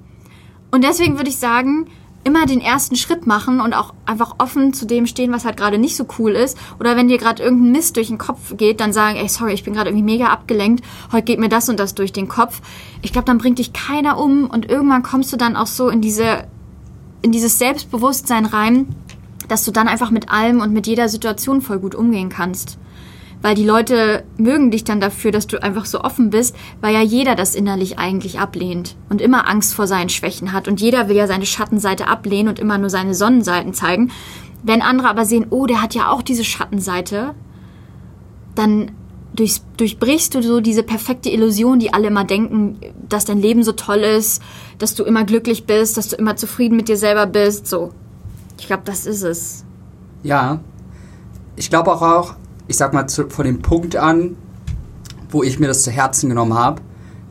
Und 0.72 0.84
deswegen 0.84 1.17
würde 1.17 1.29
ich 1.29 1.38
sagen, 1.38 1.91
immer 2.24 2.46
den 2.46 2.62
ersten 2.62 2.96
Schritt 2.96 3.27
machen 3.27 3.60
und 3.60 3.74
auch 3.74 3.94
einfach 4.06 4.36
offen 4.38 4.74
zu 4.74 4.86
dem 4.86 5.06
stehen, 5.06 5.32
was 5.32 5.46
halt 5.46 5.58
gerade 5.58 5.77
nicht 5.77 5.96
so 5.96 6.06
cool 6.18 6.32
ist. 6.32 6.58
Oder 6.80 6.96
wenn 6.96 7.08
dir 7.08 7.18
gerade 7.18 7.44
irgendein 7.44 7.72
Mist 7.72 7.96
durch 7.96 8.08
den 8.08 8.18
Kopf 8.18 8.56
geht, 8.56 8.80
dann 8.80 8.94
sagen, 8.94 9.18
ey, 9.18 9.27
sorry, 9.27 9.53
ich 9.53 9.63
bin 9.63 9.74
gerade 9.74 9.89
irgendwie 9.89 10.13
mega 10.13 10.27
abgelenkt, 10.27 10.84
heute 11.12 11.24
geht 11.24 11.39
mir 11.39 11.50
das 11.50 11.70
und 11.70 11.80
das 11.80 11.96
durch 11.96 12.13
den 12.13 12.27
Kopf. 12.27 12.62
Ich 13.01 13.12
glaube, 13.12 13.25
dann 13.25 13.38
bringt 13.38 13.60
dich 13.60 13.74
keiner 13.74 14.18
um 14.18 14.50
und 14.50 14.70
irgendwann 14.70 15.03
kommst 15.03 15.34
du 15.34 15.38
dann 15.38 15.56
auch 15.56 15.68
so 15.68 15.89
in 15.89 16.01
diese, 16.01 16.48
in 17.22 17.32
dieses 17.32 17.60
Selbstbewusstsein 17.60 18.46
rein, 18.46 18.88
dass 19.48 19.65
du 19.65 19.72
dann 19.72 19.88
einfach 19.88 20.12
mit 20.12 20.30
allem 20.30 20.62
und 20.62 20.72
mit 20.72 20.88
jeder 20.88 21.10
Situation 21.10 21.62
voll 21.62 21.80
gut 21.80 21.96
umgehen 21.96 22.30
kannst 22.30 22.77
weil 23.43 23.53
die 23.55 23.65
Leute 23.65 24.23
mögen 24.38 24.71
dich 24.71 24.85
dann 24.85 25.01
dafür, 25.01 25.31
dass 25.31 25.45
du 25.45 25.62
einfach 25.62 25.85
so 25.85 26.01
offen 26.01 26.31
bist, 26.31 26.55
weil 26.81 26.93
ja 26.93 27.01
jeder 27.01 27.35
das 27.35 27.53
innerlich 27.53 28.00
eigentlich 28.00 28.39
ablehnt 28.39 28.95
und 29.09 29.21
immer 29.21 29.47
Angst 29.47 29.75
vor 29.75 29.85
seinen 29.85 30.09
Schwächen 30.09 30.53
hat 30.53 30.67
und 30.67 30.81
jeder 30.81 31.09
will 31.09 31.17
ja 31.17 31.27
seine 31.27 31.45
Schattenseite 31.45 32.07
ablehnen 32.07 32.47
und 32.47 32.57
immer 32.57 32.77
nur 32.77 32.89
seine 32.89 33.13
Sonnenseiten 33.13 33.73
zeigen. 33.73 34.12
Wenn 34.63 34.81
andere 34.81 35.09
aber 35.09 35.25
sehen, 35.25 35.47
oh, 35.50 35.65
der 35.65 35.81
hat 35.81 35.93
ja 35.93 36.09
auch 36.09 36.21
diese 36.21 36.45
Schattenseite, 36.45 37.35
dann 38.55 38.91
durch, 39.35 39.62
durchbrichst 39.75 40.33
du 40.35 40.41
so 40.41 40.62
diese 40.62 40.83
perfekte 40.83 41.29
Illusion, 41.29 41.79
die 41.79 41.93
alle 41.93 42.07
immer 42.07 42.23
denken, 42.23 42.79
dass 43.09 43.25
dein 43.25 43.41
Leben 43.41 43.63
so 43.63 43.73
toll 43.73 44.00
ist, 44.00 44.41
dass 44.77 44.95
du 44.95 45.03
immer 45.03 45.25
glücklich 45.25 45.65
bist, 45.65 45.97
dass 45.97 46.07
du 46.07 46.15
immer 46.15 46.38
zufrieden 46.38 46.77
mit 46.77 46.88
dir 46.88 46.97
selber 46.97 47.25
bist. 47.25 47.67
So, 47.67 47.89
ich 48.57 48.67
glaube, 48.67 48.83
das 48.85 49.05
ist 49.05 49.23
es. 49.23 49.65
Ja, 50.21 50.62
ich 51.57 51.69
glaube 51.69 51.91
auch, 51.91 52.01
auch 52.01 52.35
ich 52.67 52.77
sag 52.77 52.93
mal, 52.93 53.08
zu, 53.08 53.29
von 53.29 53.46
dem 53.46 53.62
Punkt 53.62 53.96
an, 53.96 54.36
wo 55.29 55.43
ich 55.43 55.60
mir 55.60 55.67
das 55.67 55.84
zu 55.84 55.91
Herzen 55.91 56.29
genommen 56.29 56.53
habe, 56.53 56.82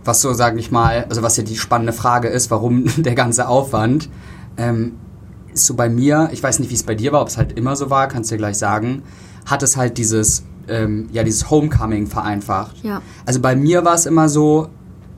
was 0.04 0.20
so, 0.20 0.32
sage 0.32 0.58
ich 0.58 0.70
mal, 0.70 1.06
also 1.08 1.22
was 1.22 1.36
ja 1.36 1.44
die 1.44 1.56
spannende 1.56 1.92
Frage 1.92 2.28
ist, 2.28 2.50
warum 2.50 2.84
der 3.02 3.14
ganze 3.14 3.48
Aufwand, 3.48 4.08
ähm, 4.56 4.92
ist 5.52 5.66
so 5.66 5.74
bei 5.74 5.88
mir, 5.88 6.30
ich 6.32 6.42
weiß 6.42 6.58
nicht, 6.58 6.70
wie 6.70 6.74
es 6.74 6.82
bei 6.82 6.94
dir 6.94 7.12
war, 7.12 7.20
ob 7.20 7.28
es 7.28 7.36
halt 7.36 7.52
immer 7.58 7.76
so 7.76 7.90
war, 7.90 8.08
kannst 8.08 8.30
du 8.30 8.34
dir 8.34 8.38
gleich 8.38 8.58
sagen, 8.58 9.02
hat 9.46 9.62
es 9.62 9.76
halt 9.76 9.98
dieses, 9.98 10.44
ähm, 10.68 11.08
ja, 11.12 11.24
dieses 11.24 11.50
Homecoming 11.50 12.06
vereinfacht. 12.06 12.82
Ja. 12.82 13.02
Also 13.26 13.40
bei 13.40 13.54
mir 13.54 13.84
war 13.84 13.94
es 13.94 14.06
immer 14.06 14.28
so, 14.28 14.68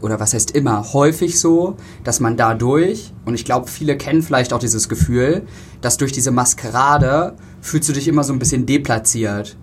oder 0.00 0.20
was 0.20 0.34
heißt 0.34 0.50
immer, 0.50 0.92
häufig 0.92 1.40
so, 1.40 1.76
dass 2.02 2.20
man 2.20 2.36
dadurch, 2.36 3.12
und 3.24 3.34
ich 3.34 3.44
glaube, 3.44 3.68
viele 3.68 3.96
kennen 3.96 4.22
vielleicht 4.22 4.52
auch 4.52 4.58
dieses 4.58 4.88
Gefühl, 4.88 5.42
dass 5.80 5.96
durch 5.96 6.12
diese 6.12 6.30
Maskerade 6.30 7.34
fühlst 7.60 7.88
du 7.88 7.92
dich 7.92 8.08
immer 8.08 8.24
so 8.24 8.32
ein 8.32 8.38
bisschen 8.38 8.66
deplatziert. 8.66 9.56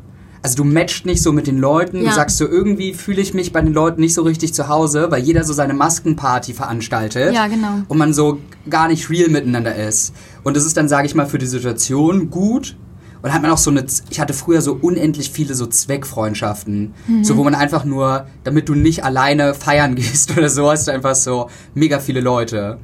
Also 0.43 0.55
du 0.57 0.63
matcht 0.63 1.05
nicht 1.05 1.21
so 1.21 1.31
mit 1.33 1.45
den 1.45 1.59
Leuten, 1.59 1.99
du 1.99 2.05
Ja. 2.05 2.11
sagst 2.13 2.37
so, 2.37 2.47
irgendwie 2.47 2.93
fühle 2.95 3.21
ich 3.21 3.33
mich 3.35 3.53
bei 3.53 3.61
den 3.61 3.73
Leuten 3.73 4.01
nicht 4.01 4.15
so 4.15 4.23
richtig 4.23 4.53
zu 4.55 4.67
Hause, 4.67 5.07
weil 5.11 5.21
jeder 5.21 5.43
so 5.43 5.53
seine 5.53 5.73
Maskenparty 5.75 6.53
veranstaltet. 6.55 7.33
Ja, 7.33 7.45
genau. 7.47 7.81
Und 7.87 7.97
man 7.99 8.11
so 8.13 8.39
gar 8.69 8.87
nicht 8.87 9.09
real 9.11 9.29
miteinander 9.29 9.75
ist. 9.75 10.13
Und 10.43 10.57
das 10.57 10.65
ist 10.65 10.77
dann, 10.77 10.89
sage 10.89 11.05
ich 11.05 11.13
mal, 11.13 11.27
für 11.27 11.37
die 11.37 11.45
Situation 11.45 12.29
gut. 12.31 12.75
Und 13.21 13.31
hat 13.31 13.43
man 13.43 13.51
auch 13.51 13.59
so 13.59 13.69
eine, 13.69 13.85
ich 14.09 14.19
hatte 14.19 14.33
früher 14.33 14.61
so 14.61 14.73
unendlich 14.81 15.29
viele 15.29 15.53
so 15.53 15.67
Zweckfreundschaften. 15.67 16.93
So, 17.21 17.37
wo 17.37 17.43
man 17.43 17.53
einfach 17.55 17.85
nur, 17.85 18.25
damit 18.43 18.67
du 18.67 18.73
nicht 18.75 19.03
alleine 19.03 19.53
feiern 19.53 19.93
gehst 19.95 20.35
oder 20.35 20.49
so, 20.49 20.71
hast 20.71 20.87
du 20.87 20.91
einfach 20.91 21.13
so 21.15 21.49
mega 21.75 21.99
viele 21.99 22.19
Leute. 22.21 22.79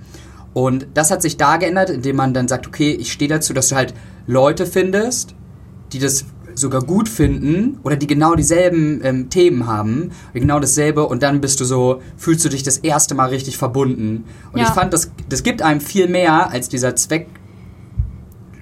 Und 0.53 0.87
das 0.93 1.11
hat 1.11 1.21
sich 1.23 1.37
da 1.37 1.57
geändert, 1.57 1.89
indem 1.89 2.15
man 2.17 2.33
dann 2.33 2.47
sagt, 2.47 2.67
okay, 2.67 2.91
ich 2.91 3.11
stehe 3.11 3.29
dazu, 3.29 3.53
dass 3.53 3.69
du 3.69 3.75
halt 3.75 3.93
Leute 4.27 4.65
findest, 4.65 5.33
die 5.93 5.99
das 5.99 6.25
sogar 6.57 6.81
gut 6.81 7.07
finden 7.07 7.79
oder 7.83 7.95
die 7.95 8.07
genau 8.07 8.33
dieselben 8.33 8.99
ähm, 9.03 9.29
Themen 9.29 9.67
haben, 9.67 10.11
genau 10.33 10.59
dasselbe 10.59 11.05
und 11.07 11.21
dann 11.21 11.39
bist 11.39 11.59
du 11.59 11.65
so, 11.65 12.01
fühlst 12.17 12.43
du 12.43 12.49
dich 12.49 12.63
das 12.63 12.77
erste 12.79 13.13
Mal 13.13 13.29
richtig 13.29 13.57
verbunden. 13.57 14.23
Und 14.51 14.59
Ja. 14.59 14.65
ich 14.65 14.71
fand, 14.71 14.91
das, 14.91 15.11
das 15.29 15.43
gibt 15.43 15.61
einem 15.61 15.81
viel 15.81 16.07
mehr 16.07 16.49
als 16.49 16.67
dieser 16.67 16.95
Zweck 16.95 17.27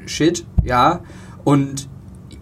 Shit, 0.05 0.45
ja. 0.63 0.99
Und 1.45 1.87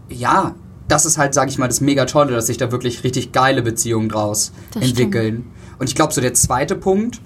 ja, 0.09 0.55
das 0.87 1.05
ist 1.05 1.17
halt, 1.17 1.33
sag 1.33 1.49
ich 1.49 1.57
mal, 1.57 1.67
das 1.67 1.81
mega 1.81 2.05
tolle, 2.05 2.33
dass 2.33 2.47
sich 2.47 2.57
da 2.57 2.71
wirklich 2.71 3.03
richtig 3.03 3.31
geile 3.31 3.61
Beziehungen 3.61 4.09
draus 4.09 4.51
Das 4.73 4.83
entwickeln. 4.83 5.45
Und 5.79 5.87
ich 5.87 5.95
glaube, 5.95 6.13
so 6.13 6.19
der 6.19 6.33
zweite 6.33 6.75
Punkt, 6.75 7.21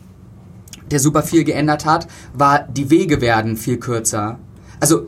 der 0.91 0.99
super 0.99 1.23
viel 1.23 1.43
geändert 1.43 1.85
hat, 1.85 2.07
war, 2.33 2.67
die 2.67 2.89
Wege 2.89 3.19
werden 3.21 3.57
viel 3.57 3.77
kürzer. 3.77 4.37
Also, 4.79 5.07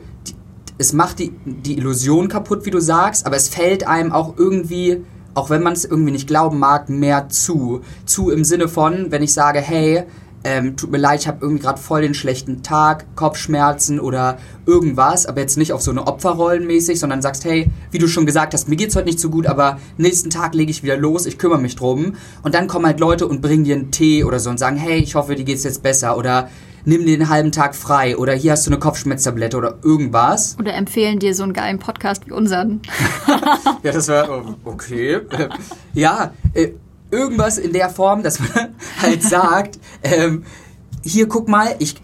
es 0.80 0.94
macht 0.94 1.18
die, 1.18 1.30
die 1.44 1.76
Illusion 1.76 2.28
kaputt, 2.28 2.64
wie 2.64 2.70
du 2.70 2.80
sagst, 2.80 3.26
aber 3.26 3.36
es 3.36 3.50
fällt 3.50 3.86
einem 3.86 4.12
auch 4.12 4.38
irgendwie, 4.38 5.04
auch 5.34 5.50
wenn 5.50 5.62
man 5.62 5.74
es 5.74 5.84
irgendwie 5.84 6.10
nicht 6.10 6.26
glauben 6.26 6.58
mag, 6.58 6.88
mehr 6.88 7.28
zu. 7.28 7.82
Zu 8.06 8.30
im 8.30 8.44
Sinne 8.44 8.66
von, 8.66 9.10
wenn 9.10 9.22
ich 9.22 9.34
sage, 9.34 9.60
hey, 9.60 10.04
ähm, 10.42 10.78
tut 10.78 10.90
mir 10.90 10.96
leid, 10.96 11.20
ich 11.20 11.28
habe 11.28 11.40
irgendwie 11.42 11.62
gerade 11.62 11.78
voll 11.78 12.00
den 12.00 12.14
schlechten 12.14 12.62
Tag, 12.62 13.14
Kopfschmerzen 13.14 14.00
oder 14.00 14.38
irgendwas, 14.64 15.26
aber 15.26 15.42
jetzt 15.42 15.58
nicht 15.58 15.74
auf 15.74 15.82
so 15.82 15.90
eine 15.90 16.06
Opferrollenmäßig, 16.06 16.98
sondern 16.98 17.20
sagst, 17.20 17.44
hey, 17.44 17.70
wie 17.90 17.98
du 17.98 18.08
schon 18.08 18.24
gesagt 18.24 18.54
hast, 18.54 18.66
mir 18.66 18.76
geht's 18.76 18.96
heute 18.96 19.04
nicht 19.04 19.20
so 19.20 19.28
gut, 19.28 19.46
aber 19.46 19.78
nächsten 19.98 20.30
Tag 20.30 20.54
lege 20.54 20.70
ich 20.70 20.82
wieder 20.82 20.96
los, 20.96 21.26
ich 21.26 21.36
kümmere 21.36 21.60
mich 21.60 21.76
drum. 21.76 22.14
Und 22.42 22.54
dann 22.54 22.68
kommen 22.68 22.86
halt 22.86 23.00
Leute 23.00 23.26
und 23.26 23.42
bringen 23.42 23.64
dir 23.64 23.76
einen 23.76 23.90
Tee 23.90 24.24
oder 24.24 24.40
so 24.40 24.48
und 24.48 24.56
sagen, 24.56 24.78
hey, 24.78 24.98
ich 24.98 25.14
hoffe, 25.14 25.34
dir 25.34 25.44
geht's 25.44 25.64
jetzt 25.64 25.82
besser 25.82 26.16
oder 26.16 26.48
nimm 26.84 27.06
dir 27.06 27.18
den 27.18 27.28
halben 27.28 27.52
Tag 27.52 27.74
frei 27.74 28.16
oder 28.16 28.32
hier 28.34 28.52
hast 28.52 28.66
du 28.66 28.70
eine 28.70 28.78
Kopfschmerztablette 28.78 29.56
oder 29.56 29.78
irgendwas. 29.82 30.56
Oder 30.58 30.74
empfehlen 30.74 31.18
dir 31.18 31.34
so 31.34 31.42
einen 31.42 31.52
geilen 31.52 31.78
Podcast 31.78 32.26
wie 32.26 32.32
unseren. 32.32 32.80
Ja, 33.82 33.92
das 33.92 34.08
war 34.08 34.28
oh, 34.28 34.54
okay. 34.64 35.20
Ja, 35.94 36.32
äh, 36.54 36.72
irgendwas 37.10 37.58
in 37.58 37.72
der 37.72 37.90
Form, 37.90 38.22
dass 38.22 38.38
man 38.40 38.74
halt 39.02 39.22
sagt, 39.22 39.78
ähm, 40.02 40.44
hier 41.02 41.28
guck 41.28 41.48
mal, 41.48 41.76
ich 41.78 41.96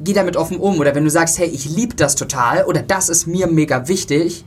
gehe 0.00 0.14
damit 0.14 0.36
offen 0.36 0.58
um. 0.58 0.78
Oder 0.78 0.94
wenn 0.94 1.04
du 1.04 1.10
sagst, 1.10 1.38
hey, 1.38 1.48
ich 1.48 1.64
liebe 1.64 1.94
das 1.94 2.16
total 2.16 2.64
oder 2.64 2.82
das 2.82 3.08
ist 3.08 3.26
mir 3.26 3.46
mega 3.46 3.88
wichtig, 3.88 4.44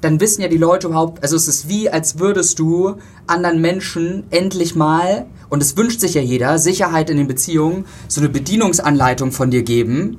dann 0.00 0.20
wissen 0.20 0.42
ja 0.42 0.48
die 0.48 0.58
Leute 0.58 0.88
überhaupt, 0.88 1.22
also 1.22 1.36
es 1.36 1.46
ist 1.46 1.68
wie, 1.68 1.88
als 1.88 2.18
würdest 2.18 2.58
du 2.58 2.96
anderen 3.26 3.60
Menschen 3.60 4.24
endlich 4.30 4.74
mal, 4.74 5.26
und 5.52 5.62
es 5.62 5.76
wünscht 5.76 6.00
sich 6.00 6.14
ja 6.14 6.22
jeder, 6.22 6.58
Sicherheit 6.58 7.10
in 7.10 7.18
den 7.18 7.28
Beziehungen, 7.28 7.84
so 8.08 8.22
eine 8.22 8.30
Bedienungsanleitung 8.30 9.32
von 9.32 9.50
dir 9.50 9.62
geben, 9.62 10.16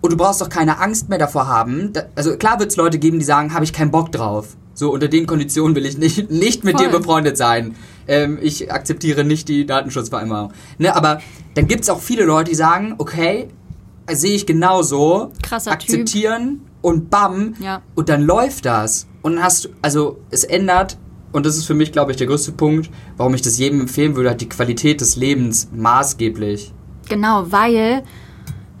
und 0.00 0.10
du 0.10 0.16
brauchst 0.16 0.40
doch 0.40 0.48
keine 0.48 0.80
Angst 0.80 1.10
mehr 1.10 1.18
davor 1.18 1.48
haben. 1.48 1.92
Also 2.14 2.34
klar 2.38 2.58
wird 2.58 2.70
es 2.70 2.76
Leute 2.76 2.98
geben, 2.98 3.18
die 3.18 3.26
sagen, 3.26 3.52
habe 3.52 3.66
ich 3.66 3.74
keinen 3.74 3.90
Bock 3.90 4.10
drauf. 4.10 4.56
So 4.72 4.90
unter 4.90 5.08
den 5.08 5.26
Konditionen 5.26 5.76
will 5.76 5.84
ich 5.84 5.98
nicht, 5.98 6.30
nicht 6.30 6.64
mit 6.64 6.80
dir 6.80 6.88
Voll. 6.88 7.00
befreundet 7.00 7.36
sein. 7.36 7.74
Ähm, 8.06 8.38
ich 8.40 8.72
akzeptiere 8.72 9.22
nicht 9.22 9.48
die 9.48 9.66
Datenschutzvereinbarung. 9.66 10.54
Ne, 10.78 10.96
aber 10.96 11.20
dann 11.52 11.66
gibt 11.66 11.82
es 11.82 11.90
auch 11.90 12.00
viele 12.00 12.24
Leute, 12.24 12.48
die 12.48 12.56
sagen, 12.56 12.94
okay, 12.96 13.48
sehe 14.10 14.34
ich 14.34 14.46
genauso. 14.46 15.30
Krasser 15.42 15.72
Typ. 15.72 15.80
akzeptieren 15.80 16.62
und 16.80 17.10
bam. 17.10 17.54
Ja. 17.60 17.82
Und 17.94 18.08
dann 18.08 18.22
läuft 18.22 18.64
das. 18.64 19.08
Und 19.20 19.34
dann 19.34 19.44
hast 19.44 19.66
du, 19.66 19.68
also 19.82 20.20
es 20.30 20.44
ändert, 20.44 20.96
und 21.32 21.46
das 21.46 21.56
ist 21.56 21.66
für 21.66 21.74
mich, 21.74 21.92
glaube 21.92 22.10
ich, 22.10 22.16
der 22.16 22.26
größte 22.26 22.52
Punkt, 22.52 22.90
warum 23.16 23.34
ich 23.34 23.42
das 23.42 23.58
jedem 23.58 23.80
empfehlen 23.80 24.16
würde, 24.16 24.30
hat 24.30 24.40
die 24.40 24.48
Qualität 24.48 25.00
des 25.00 25.16
Lebens 25.16 25.68
maßgeblich. 25.74 26.72
Genau, 27.08 27.50
weil, 27.50 28.02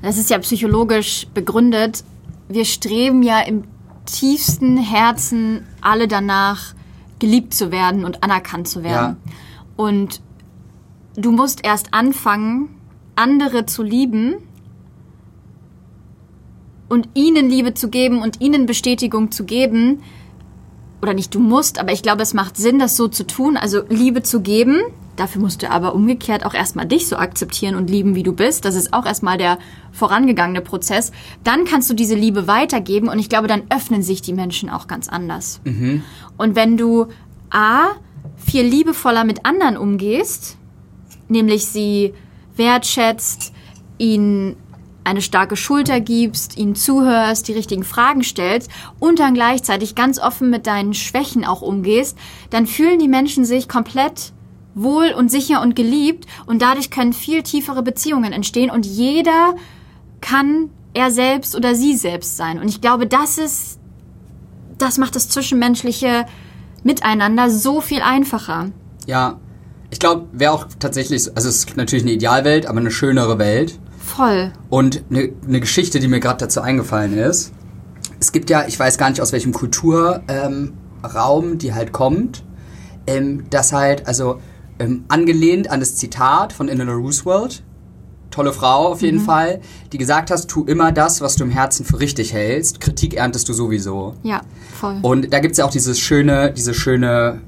das 0.02 0.18
ist 0.18 0.30
ja 0.30 0.38
psychologisch 0.38 1.26
begründet, 1.34 2.04
wir 2.48 2.64
streben 2.64 3.22
ja 3.22 3.40
im 3.40 3.64
tiefsten 4.06 4.78
Herzen 4.78 5.66
alle 5.80 6.08
danach, 6.08 6.74
geliebt 7.18 7.52
zu 7.52 7.72
werden 7.72 8.04
und 8.04 8.22
anerkannt 8.22 8.68
zu 8.68 8.82
werden. 8.82 9.16
Und 9.76 10.20
du 11.16 11.32
musst 11.32 11.64
erst 11.64 11.92
anfangen, 11.92 12.70
andere 13.16 13.66
zu 13.66 13.82
lieben 13.82 14.36
und 16.88 17.08
ihnen 17.14 17.50
Liebe 17.50 17.74
zu 17.74 17.88
geben 17.88 18.22
und 18.22 18.40
ihnen 18.40 18.66
Bestätigung 18.66 19.30
zu 19.30 19.44
geben. 19.44 20.00
Oder 21.00 21.14
nicht 21.14 21.34
du 21.34 21.40
musst, 21.40 21.78
aber 21.78 21.92
ich 21.92 22.02
glaube, 22.02 22.22
es 22.22 22.34
macht 22.34 22.56
Sinn, 22.56 22.78
das 22.78 22.96
so 22.96 23.08
zu 23.08 23.26
tun, 23.26 23.56
also 23.56 23.82
Liebe 23.88 24.22
zu 24.22 24.40
geben. 24.40 24.80
Dafür 25.16 25.40
musst 25.40 25.62
du 25.62 25.70
aber 25.70 25.94
umgekehrt 25.94 26.46
auch 26.46 26.54
erstmal 26.54 26.86
dich 26.86 27.08
so 27.08 27.16
akzeptieren 27.16 27.74
und 27.74 27.90
lieben, 27.90 28.14
wie 28.14 28.22
du 28.22 28.32
bist. 28.32 28.64
Das 28.64 28.74
ist 28.74 28.92
auch 28.92 29.04
erstmal 29.04 29.36
der 29.36 29.58
vorangegangene 29.92 30.60
Prozess. 30.60 31.10
Dann 31.42 31.64
kannst 31.64 31.90
du 31.90 31.94
diese 31.94 32.14
Liebe 32.14 32.46
weitergeben 32.46 33.08
und 33.08 33.18
ich 33.18 33.28
glaube, 33.28 33.48
dann 33.48 33.62
öffnen 33.68 34.02
sich 34.02 34.22
die 34.22 34.32
Menschen 34.32 34.70
auch 34.70 34.86
ganz 34.86 35.08
anders. 35.08 35.60
Und 36.36 36.56
wenn 36.56 36.76
du 36.76 37.06
A, 37.50 37.88
viel 38.36 38.64
liebevoller 38.64 39.24
mit 39.24 39.44
anderen 39.44 39.76
umgehst, 39.76 40.56
nämlich 41.28 41.66
sie 41.66 42.14
wertschätzt, 42.56 43.52
ihnen 43.98 44.56
eine 45.08 45.22
starke 45.22 45.56
Schulter 45.56 46.00
gibst, 46.00 46.56
ihnen 46.56 46.74
zuhörst, 46.74 47.48
die 47.48 47.52
richtigen 47.52 47.82
Fragen 47.84 48.22
stellst 48.22 48.70
und 48.98 49.18
dann 49.18 49.34
gleichzeitig 49.34 49.94
ganz 49.94 50.18
offen 50.18 50.50
mit 50.50 50.66
deinen 50.66 50.94
Schwächen 50.94 51.44
auch 51.44 51.62
umgehst, 51.62 52.16
dann 52.50 52.66
fühlen 52.66 52.98
die 52.98 53.08
Menschen 53.08 53.44
sich 53.44 53.68
komplett 53.68 54.32
wohl 54.74 55.12
und 55.16 55.30
sicher 55.30 55.60
und 55.62 55.74
geliebt 55.74 56.26
und 56.46 56.62
dadurch 56.62 56.90
können 56.90 57.12
viel 57.12 57.42
tiefere 57.42 57.82
Beziehungen 57.82 58.32
entstehen 58.32 58.70
und 58.70 58.86
jeder 58.86 59.54
kann 60.20 60.70
er 60.94 61.10
selbst 61.10 61.56
oder 61.56 61.74
sie 61.74 61.96
selbst 61.96 62.36
sein. 62.36 62.58
Und 62.58 62.68
ich 62.68 62.80
glaube, 62.80 63.06
das 63.06 63.38
ist, 63.38 63.78
das 64.78 64.98
macht 64.98 65.16
das 65.16 65.28
zwischenmenschliche 65.28 66.26
Miteinander 66.84 67.50
so 67.50 67.80
viel 67.80 68.02
einfacher. 68.02 68.70
Ja, 69.06 69.38
ich 69.90 69.98
glaube, 69.98 70.26
wäre 70.32 70.52
auch 70.52 70.66
tatsächlich, 70.78 71.24
so- 71.24 71.32
also 71.34 71.48
es 71.48 71.64
ist 71.64 71.76
natürlich 71.76 72.04
eine 72.04 72.12
Idealwelt, 72.12 72.66
aber 72.66 72.78
eine 72.78 72.90
schönere 72.90 73.38
Welt. 73.38 73.78
Voll. 74.08 74.52
Und 74.70 75.04
eine, 75.10 75.32
eine 75.46 75.60
Geschichte, 75.60 76.00
die 76.00 76.08
mir 76.08 76.20
gerade 76.20 76.38
dazu 76.38 76.60
eingefallen 76.60 77.16
ist. 77.16 77.52
Es 78.18 78.32
gibt 78.32 78.50
ja, 78.50 78.66
ich 78.66 78.78
weiß 78.78 78.98
gar 78.98 79.10
nicht 79.10 79.20
aus 79.20 79.32
welchem 79.32 79.52
Kulturraum 79.52 80.22
ähm, 80.28 81.58
die 81.58 81.74
halt 81.74 81.92
kommt, 81.92 82.42
ähm, 83.06 83.44
das 83.50 83.72
halt, 83.72 84.08
also 84.08 84.40
ähm, 84.78 85.04
angelehnt 85.08 85.70
an 85.70 85.80
das 85.80 85.96
Zitat 85.96 86.52
von 86.52 86.68
Eleanor 86.68 86.96
Roosevelt, 86.96 87.62
tolle 88.30 88.52
Frau 88.52 88.88
auf 88.88 89.02
jeden 89.02 89.20
Fall, 89.20 89.60
die 89.92 89.98
gesagt 89.98 90.30
hast, 90.30 90.48
tu 90.48 90.64
immer 90.64 90.90
das, 90.90 91.20
was 91.20 91.36
du 91.36 91.44
im 91.44 91.50
Herzen 91.50 91.84
für 91.84 92.00
richtig 92.00 92.32
hältst, 92.32 92.80
Kritik 92.80 93.14
erntest 93.14 93.48
du 93.48 93.52
sowieso. 93.52 94.14
Ja, 94.22 94.40
voll. 94.80 94.98
Und 95.02 95.32
da 95.32 95.38
gibt's 95.40 95.58
ja 95.58 95.64
auch 95.64 95.70
dieses 95.70 96.00
schöne, 96.00 96.52
diese 96.52 96.74
schöne 96.74 97.40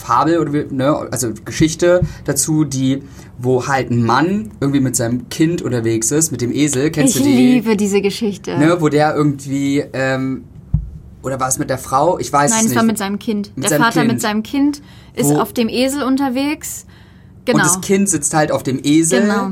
Fabel 0.00 0.38
oder 0.38 0.52
wie- 0.52 0.66
ne, 0.74 0.94
also 1.10 1.30
Geschichte 1.44 2.00
dazu, 2.24 2.64
die, 2.64 3.02
wo 3.38 3.66
halt 3.66 3.90
ein 3.90 4.02
Mann 4.04 4.50
irgendwie 4.60 4.80
mit 4.80 4.96
seinem 4.96 5.28
Kind 5.28 5.62
unterwegs 5.62 6.10
ist, 6.10 6.30
mit 6.32 6.40
dem 6.40 6.52
Esel, 6.52 6.90
kennst 6.90 7.16
ich 7.16 7.22
du 7.22 7.28
die? 7.28 7.36
liebe 7.36 7.76
diese 7.76 8.00
Geschichte. 8.00 8.58
Ne, 8.58 8.76
wo 8.80 8.88
der 8.88 9.14
irgendwie, 9.14 9.84
ähm, 9.92 10.44
oder 11.22 11.38
war 11.38 11.48
es 11.48 11.58
mit 11.58 11.68
der 11.70 11.78
Frau? 11.78 12.18
Ich 12.18 12.32
weiß 12.32 12.50
Nein, 12.50 12.58
es 12.60 12.64
es 12.66 12.70
nicht. 12.70 12.76
war 12.78 12.84
mit 12.84 12.98
seinem 12.98 13.18
Kind. 13.18 13.52
Mit 13.54 13.64
der 13.64 13.70
seinem 13.70 13.82
Vater 13.82 14.00
Kind. 14.00 14.12
mit 14.12 14.20
seinem 14.22 14.42
Kind 14.42 14.82
ist 15.14 15.26
Wo- 15.28 15.38
auf 15.38 15.52
dem 15.52 15.68
Esel 15.68 16.02
unterwegs. 16.02 16.86
Genau. 17.44 17.58
Und 17.58 17.64
das 17.64 17.80
Kind 17.80 18.08
sitzt 18.08 18.32
halt 18.34 18.52
auf 18.52 18.62
dem 18.62 18.80
Esel. 18.82 19.22
Genau. 19.22 19.50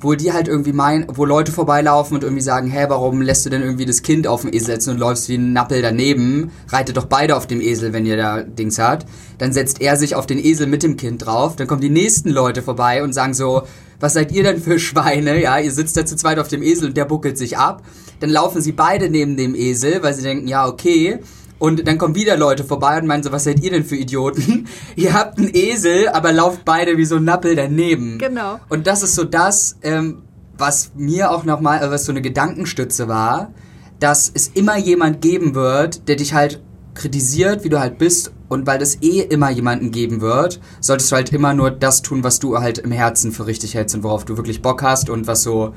Wo 0.00 0.14
die 0.14 0.32
halt 0.32 0.48
irgendwie 0.48 0.72
meinen, 0.72 1.06
wo 1.08 1.24
Leute 1.24 1.52
vorbeilaufen 1.52 2.16
und 2.16 2.22
irgendwie 2.22 2.42
sagen, 2.42 2.68
hä, 2.68 2.86
warum 2.88 3.20
lässt 3.22 3.46
du 3.46 3.50
denn 3.50 3.62
irgendwie 3.62 3.86
das 3.86 4.02
Kind 4.02 4.26
auf 4.26 4.42
den 4.42 4.52
Esel 4.52 4.66
setzen 4.66 4.90
und 4.90 4.98
läufst 4.98 5.28
wie 5.28 5.36
ein 5.36 5.52
Nappel 5.52 5.82
daneben? 5.82 6.50
Reitet 6.68 6.96
doch 6.96 7.06
beide 7.06 7.36
auf 7.36 7.46
dem 7.46 7.60
Esel, 7.60 7.92
wenn 7.92 8.06
ihr 8.06 8.16
da 8.16 8.42
Dings 8.42 8.78
habt. 8.78 9.06
Dann 9.38 9.52
setzt 9.52 9.80
er 9.80 9.96
sich 9.96 10.14
auf 10.14 10.26
den 10.26 10.42
Esel 10.42 10.66
mit 10.66 10.82
dem 10.82 10.96
Kind 10.96 11.26
drauf. 11.26 11.56
Dann 11.56 11.66
kommen 11.66 11.80
die 11.80 11.90
nächsten 11.90 12.30
Leute 12.30 12.62
vorbei 12.62 13.02
und 13.02 13.12
sagen 13.12 13.34
so, 13.34 13.62
was 14.00 14.14
seid 14.14 14.32
ihr 14.32 14.44
denn 14.44 14.60
für 14.60 14.78
Schweine? 14.78 15.40
Ja, 15.40 15.58
ihr 15.58 15.72
sitzt 15.72 15.96
da 15.96 16.06
zu 16.06 16.16
zweit 16.16 16.38
auf 16.38 16.48
dem 16.48 16.62
Esel 16.62 16.88
und 16.88 16.96
der 16.96 17.04
buckelt 17.04 17.36
sich 17.36 17.58
ab. 17.58 17.82
Dann 18.20 18.30
laufen 18.30 18.60
sie 18.60 18.72
beide 18.72 19.10
neben 19.10 19.36
dem 19.36 19.54
Esel, 19.54 20.02
weil 20.02 20.14
sie 20.14 20.22
denken, 20.22 20.48
ja, 20.48 20.66
okay. 20.66 21.18
Und 21.58 21.88
dann 21.88 21.98
kommen 21.98 22.14
wieder 22.14 22.36
Leute 22.36 22.64
vorbei 22.64 22.98
und 22.98 23.06
meinen 23.06 23.22
so, 23.22 23.32
was 23.32 23.44
seid 23.44 23.62
ihr 23.62 23.70
denn 23.70 23.84
für 23.84 23.96
Idioten? 23.96 24.68
ihr 24.96 25.12
habt 25.12 25.38
einen 25.38 25.54
Esel, 25.54 26.08
aber 26.08 26.32
lauft 26.32 26.64
beide 26.64 26.96
wie 26.96 27.04
so 27.04 27.16
ein 27.16 27.24
Nappel 27.24 27.56
daneben. 27.56 28.18
Genau. 28.18 28.60
Und 28.68 28.86
das 28.86 29.02
ist 29.02 29.14
so 29.14 29.24
das, 29.24 29.76
ähm, 29.82 30.22
was 30.56 30.92
mir 30.94 31.30
auch 31.30 31.44
nochmal, 31.44 31.78
also 31.78 31.92
was 31.92 32.04
so 32.04 32.12
eine 32.12 32.22
Gedankenstütze 32.22 33.08
war, 33.08 33.52
dass 33.98 34.30
es 34.32 34.48
immer 34.48 34.76
jemand 34.76 35.20
geben 35.20 35.54
wird, 35.54 36.08
der 36.08 36.16
dich 36.16 36.34
halt 36.34 36.60
kritisiert, 36.94 37.64
wie 37.64 37.68
du 37.68 37.80
halt 37.80 37.98
bist. 37.98 38.32
Und 38.48 38.66
weil 38.66 38.80
es 38.80 39.02
eh 39.02 39.20
immer 39.20 39.50
jemanden 39.50 39.90
geben 39.90 40.22
wird, 40.22 40.58
solltest 40.80 41.12
du 41.12 41.16
halt 41.16 41.32
immer 41.34 41.52
nur 41.52 41.70
das 41.70 42.00
tun, 42.00 42.24
was 42.24 42.38
du 42.38 42.58
halt 42.58 42.78
im 42.78 42.92
Herzen 42.92 43.30
für 43.30 43.46
richtig 43.46 43.74
hältst 43.74 43.94
und 43.94 44.04
worauf 44.04 44.24
du 44.24 44.38
wirklich 44.38 44.62
Bock 44.62 44.82
hast 44.82 45.10
und 45.10 45.26
was 45.26 45.42
so 45.42 45.74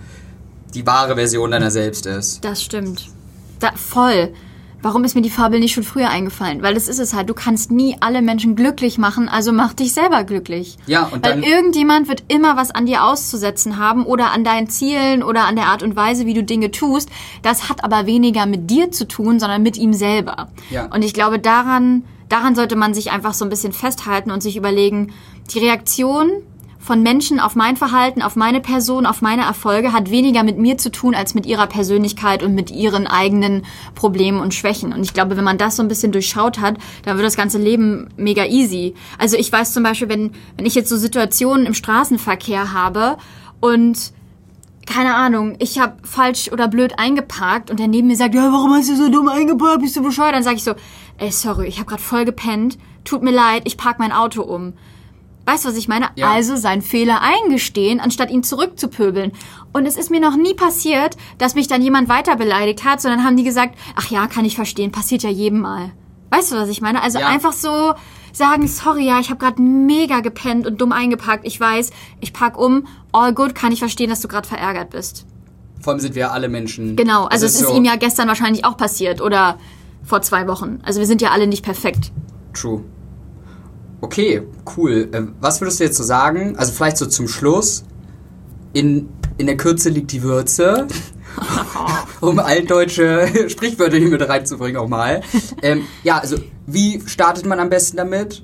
die 0.73 0.87
wahre 0.87 1.15
Version 1.15 1.51
deiner 1.51 1.69
selbst 1.69 2.05
ist. 2.05 2.45
Das 2.45 2.63
stimmt. 2.63 3.09
Da, 3.59 3.73
voll. 3.75 4.33
Warum 4.81 5.03
ist 5.03 5.15
mir 5.15 5.21
die 5.21 5.29
Fabel 5.29 5.59
nicht 5.59 5.73
schon 5.73 5.83
früher 5.83 6.09
eingefallen? 6.09 6.63
Weil 6.63 6.73
das 6.73 6.87
ist 6.87 6.99
es 6.99 7.13
halt. 7.13 7.29
Du 7.29 7.33
kannst 7.33 7.71
nie 7.71 7.97
alle 7.99 8.21
Menschen 8.21 8.55
glücklich 8.55 8.97
machen, 8.97 9.29
also 9.29 9.51
mach 9.51 9.73
dich 9.73 9.93
selber 9.93 10.23
glücklich. 10.23 10.77
Ja, 10.87 11.03
und 11.03 11.23
Weil 11.23 11.35
dann. 11.35 11.43
irgendjemand 11.43 12.07
wird 12.07 12.23
immer 12.29 12.57
was 12.57 12.71
an 12.71 12.85
dir 12.85 13.03
auszusetzen 13.03 13.77
haben 13.77 14.05
oder 14.05 14.31
an 14.31 14.43
deinen 14.43 14.69
Zielen 14.69 15.21
oder 15.21 15.45
an 15.45 15.55
der 15.55 15.67
Art 15.67 15.83
und 15.83 15.95
Weise, 15.95 16.25
wie 16.25 16.33
du 16.33 16.43
Dinge 16.43 16.71
tust. 16.71 17.09
Das 17.43 17.69
hat 17.69 17.83
aber 17.83 18.05
weniger 18.07 18.45
mit 18.45 18.69
dir 18.71 18.91
zu 18.91 19.07
tun, 19.07 19.39
sondern 19.39 19.61
mit 19.61 19.77
ihm 19.77 19.93
selber. 19.93 20.49
Ja. 20.71 20.85
Und 20.87 21.03
ich 21.03 21.13
glaube, 21.13 21.37
daran, 21.37 22.03
daran 22.29 22.55
sollte 22.55 22.75
man 22.75 22.93
sich 22.93 23.11
einfach 23.11 23.33
so 23.33 23.45
ein 23.45 23.49
bisschen 23.49 23.73
festhalten 23.73 24.31
und 24.31 24.41
sich 24.41 24.57
überlegen, 24.57 25.13
die 25.53 25.59
Reaktion 25.59 26.31
von 26.81 27.03
Menschen 27.03 27.39
auf 27.39 27.55
mein 27.55 27.77
Verhalten, 27.77 28.23
auf 28.23 28.35
meine 28.35 28.59
Person, 28.59 29.05
auf 29.05 29.21
meine 29.21 29.43
Erfolge 29.43 29.93
hat 29.93 30.09
weniger 30.09 30.43
mit 30.43 30.57
mir 30.57 30.79
zu 30.79 30.91
tun 30.91 31.13
als 31.13 31.35
mit 31.35 31.45
ihrer 31.45 31.67
Persönlichkeit 31.67 32.41
und 32.41 32.55
mit 32.55 32.71
ihren 32.71 33.05
eigenen 33.05 33.63
Problemen 33.93 34.39
und 34.39 34.55
Schwächen. 34.55 34.91
Und 34.91 35.03
ich 35.03 35.13
glaube, 35.13 35.37
wenn 35.37 35.43
man 35.43 35.59
das 35.59 35.75
so 35.75 35.83
ein 35.83 35.87
bisschen 35.87 36.11
durchschaut 36.11 36.59
hat, 36.59 36.77
dann 37.05 37.17
wird 37.17 37.25
das 37.25 37.37
ganze 37.37 37.59
Leben 37.59 38.09
mega 38.17 38.45
easy. 38.45 38.95
Also 39.19 39.37
ich 39.37 39.51
weiß 39.51 39.73
zum 39.73 39.83
Beispiel, 39.83 40.09
wenn, 40.09 40.31
wenn 40.57 40.65
ich 40.65 40.73
jetzt 40.73 40.89
so 40.89 40.97
Situationen 40.97 41.67
im 41.67 41.75
Straßenverkehr 41.75 42.73
habe 42.73 43.17
und 43.59 44.11
keine 44.87 45.13
Ahnung, 45.13 45.55
ich 45.59 45.79
habe 45.79 45.97
falsch 46.03 46.51
oder 46.51 46.67
blöd 46.67 46.97
eingeparkt 46.97 47.69
und 47.69 47.79
der 47.79 47.87
neben 47.87 48.07
mir 48.07 48.15
sagt, 48.15 48.33
ja, 48.33 48.51
warum 48.51 48.73
hast 48.73 48.89
du 48.89 48.95
so 48.95 49.09
dumm 49.09 49.27
eingeparkt, 49.29 49.81
bist 49.81 49.95
du 49.95 50.01
bescheuert? 50.01 50.33
Dann 50.33 50.43
sage 50.43 50.55
ich 50.55 50.63
so, 50.63 50.73
ey, 51.19 51.31
sorry, 51.31 51.67
ich 51.67 51.77
habe 51.77 51.87
gerade 51.87 52.01
voll 52.01 52.25
gepennt, 52.25 52.79
tut 53.03 53.21
mir 53.21 53.31
leid, 53.31 53.61
ich 53.65 53.77
park 53.77 53.99
mein 53.99 54.11
Auto 54.11 54.41
um. 54.41 54.73
Weißt 55.51 55.65
du, 55.65 55.69
was 55.69 55.75
ich 55.75 55.89
meine? 55.89 56.09
Ja. 56.15 56.31
Also 56.31 56.55
seinen 56.55 56.81
Fehler 56.81 57.19
eingestehen, 57.21 57.99
anstatt 57.99 58.31
ihn 58.31 58.41
zurückzupöbeln. 58.41 59.33
Und 59.73 59.85
es 59.85 59.97
ist 59.97 60.09
mir 60.09 60.21
noch 60.21 60.37
nie 60.37 60.53
passiert, 60.53 61.17
dass 61.39 61.55
mich 61.55 61.67
dann 61.67 61.81
jemand 61.81 62.07
weiter 62.07 62.37
beleidigt 62.37 62.85
hat, 62.85 63.01
sondern 63.01 63.25
haben 63.25 63.35
die 63.35 63.43
gesagt, 63.43 63.75
ach 63.97 64.09
ja, 64.09 64.27
kann 64.27 64.45
ich 64.45 64.55
verstehen, 64.55 64.93
passiert 64.93 65.23
ja 65.23 65.29
jedem 65.29 65.59
Mal. 65.59 65.91
Weißt 66.29 66.53
du, 66.53 66.55
was 66.55 66.69
ich 66.69 66.79
meine? 66.81 67.03
Also 67.03 67.19
Ja. 67.19 67.27
einfach 67.27 67.51
so 67.51 67.93
sagen, 68.31 68.65
sorry, 68.69 69.05
ja, 69.05 69.19
ich 69.19 69.29
habe 69.29 69.39
gerade 69.39 69.61
mega 69.61 70.21
gepennt 70.21 70.65
und 70.65 70.79
dumm 70.79 70.93
eingeparkt. 70.93 71.45
Ich 71.45 71.59
weiß, 71.59 71.91
ich 72.21 72.31
park 72.31 72.57
um, 72.57 72.87
all 73.11 73.33
good, 73.33 73.53
kann 73.53 73.73
ich 73.73 73.79
verstehen, 73.79 74.09
dass 74.09 74.21
du 74.21 74.29
gerade 74.29 74.47
verärgert 74.47 74.91
bist. 74.91 75.25
Vor 75.81 75.91
allem 75.91 75.99
sind 75.99 76.15
wir 76.15 76.31
alle 76.31 76.47
Menschen. 76.47 76.95
Genau, 76.95 77.25
also 77.25 77.45
es 77.45 77.55
ist 77.55 77.67
so 77.67 77.75
ihm 77.75 77.83
ja 77.83 77.97
gestern 77.97 78.29
wahrscheinlich 78.29 78.63
auch 78.63 78.77
passiert 78.77 79.19
oder 79.19 79.57
vor 80.01 80.21
zwei 80.21 80.47
Wochen. 80.47 80.79
Also 80.83 80.99
wir 81.01 81.07
sind 81.07 81.21
ja 81.21 81.31
alle 81.31 81.45
nicht 81.45 81.65
perfekt. 81.65 82.13
True. 82.53 82.85
Okay, 84.01 84.41
cool. 84.75 85.09
Ähm, 85.13 85.35
Was 85.39 85.61
würdest 85.61 85.79
du 85.79 85.83
jetzt 85.85 85.97
so 85.97 86.03
sagen? 86.03 86.55
Also 86.57 86.73
vielleicht 86.73 86.97
so 86.97 87.05
zum 87.05 87.27
Schluss. 87.27 87.85
In, 88.73 89.09
in 89.37 89.45
der 89.45 89.57
Kürze 89.57 89.89
liegt 89.89 90.11
die 90.11 90.23
Würze. 90.23 90.87
um 92.21 92.39
altdeutsche 92.39 93.27
Sprichwörter 93.47 93.97
hier 93.97 94.09
mit 94.09 94.27
reinzubringen 94.27 94.77
auch 94.77 94.87
mal. 94.87 95.21
Ähm, 95.61 95.83
ja, 96.03 96.17
also 96.17 96.37
wie 96.65 97.01
startet 97.05 97.45
man 97.45 97.59
am 97.59 97.69
besten 97.69 97.97
damit? 97.97 98.43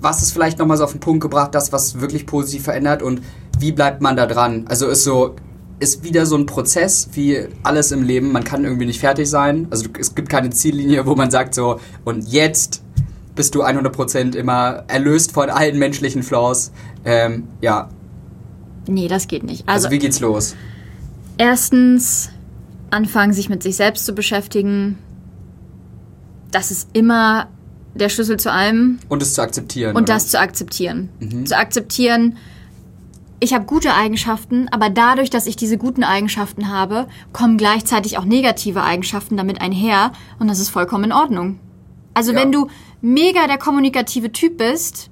Was 0.00 0.22
ist 0.22 0.32
vielleicht 0.32 0.58
nochmal 0.58 0.76
so 0.76 0.84
auf 0.84 0.92
den 0.92 1.00
Punkt 1.00 1.22
gebracht, 1.22 1.54
das, 1.54 1.72
was 1.72 2.00
wirklich 2.00 2.26
positiv 2.26 2.64
verändert 2.64 3.02
und 3.02 3.20
wie 3.58 3.72
bleibt 3.72 4.00
man 4.00 4.16
da 4.16 4.26
dran? 4.26 4.66
Also 4.68 4.88
ist 4.88 5.04
so, 5.04 5.34
ist 5.80 6.04
wieder 6.04 6.26
so 6.26 6.36
ein 6.36 6.46
Prozess 6.46 7.08
wie 7.12 7.46
alles 7.64 7.90
im 7.90 8.02
Leben. 8.02 8.32
Man 8.32 8.44
kann 8.44 8.64
irgendwie 8.64 8.86
nicht 8.86 9.00
fertig 9.00 9.28
sein. 9.28 9.66
Also 9.70 9.88
es 9.98 10.14
gibt 10.14 10.28
keine 10.28 10.50
Ziellinie, 10.50 11.06
wo 11.06 11.14
man 11.14 11.30
sagt 11.30 11.54
so, 11.54 11.80
und 12.04 12.28
jetzt 12.28 12.82
bist 13.38 13.54
du 13.54 13.62
100% 13.64 14.34
immer 14.36 14.84
erlöst 14.88 15.32
von 15.32 15.48
allen 15.48 15.78
menschlichen 15.78 16.22
Flaws. 16.22 16.70
Ähm, 17.06 17.48
ja, 17.62 17.88
Nee, 18.86 19.06
das 19.08 19.28
geht 19.28 19.42
nicht. 19.44 19.66
also, 19.68 19.86
Also, 19.86 19.90
wie 19.94 19.98
geht's 19.98 20.20
los? 20.20 20.54
erstens 21.36 22.30
anfangen, 22.90 23.32
sich 23.32 23.48
mit 23.48 23.62
sich 23.62 23.76
selbst 23.76 24.04
zu 24.06 24.12
beschäftigen. 24.14 24.98
Das 26.50 26.70
ist 26.70 26.88
immer 26.94 27.48
der 27.94 28.08
Schlüssel 28.08 28.38
zu 28.38 28.50
allem. 28.50 28.98
Und 29.08 29.22
es 29.22 29.34
zu 29.34 29.42
akzeptieren. 29.42 29.90
Und 29.96 30.04
oder? 30.04 30.14
das 30.14 30.28
zu 30.28 30.40
akzeptieren. 30.40 31.10
Zu 31.44 31.56
akzeptieren, 31.56 32.36
ich 33.40 33.54
habe 33.54 33.66
gute 33.66 33.94
Eigenschaften, 33.94 34.68
aber 34.70 34.90
dadurch, 34.90 35.30
dass 35.30 35.46
ich 35.46 35.54
diese 35.56 35.78
guten 35.78 36.02
Eigenschaften 36.02 36.70
habe, 36.72 37.06
kommen 37.32 37.56
gleichzeitig 37.56 38.18
auch 38.18 38.24
negative 38.24 38.82
Eigenschaften 38.82 39.36
damit 39.36 39.60
einher 39.60 40.12
und 40.40 40.48
das 40.48 40.58
ist 40.58 40.70
vollkommen 40.70 41.04
in 41.04 41.12
Ordnung. 41.12 41.60
Also 42.14 42.32
Ja. 42.32 42.38
wenn 42.38 42.50
du 42.50 42.68
mega 43.00 43.46
der 43.46 43.58
kommunikative 43.58 44.32
Typ 44.32 44.58
bist 44.58 45.10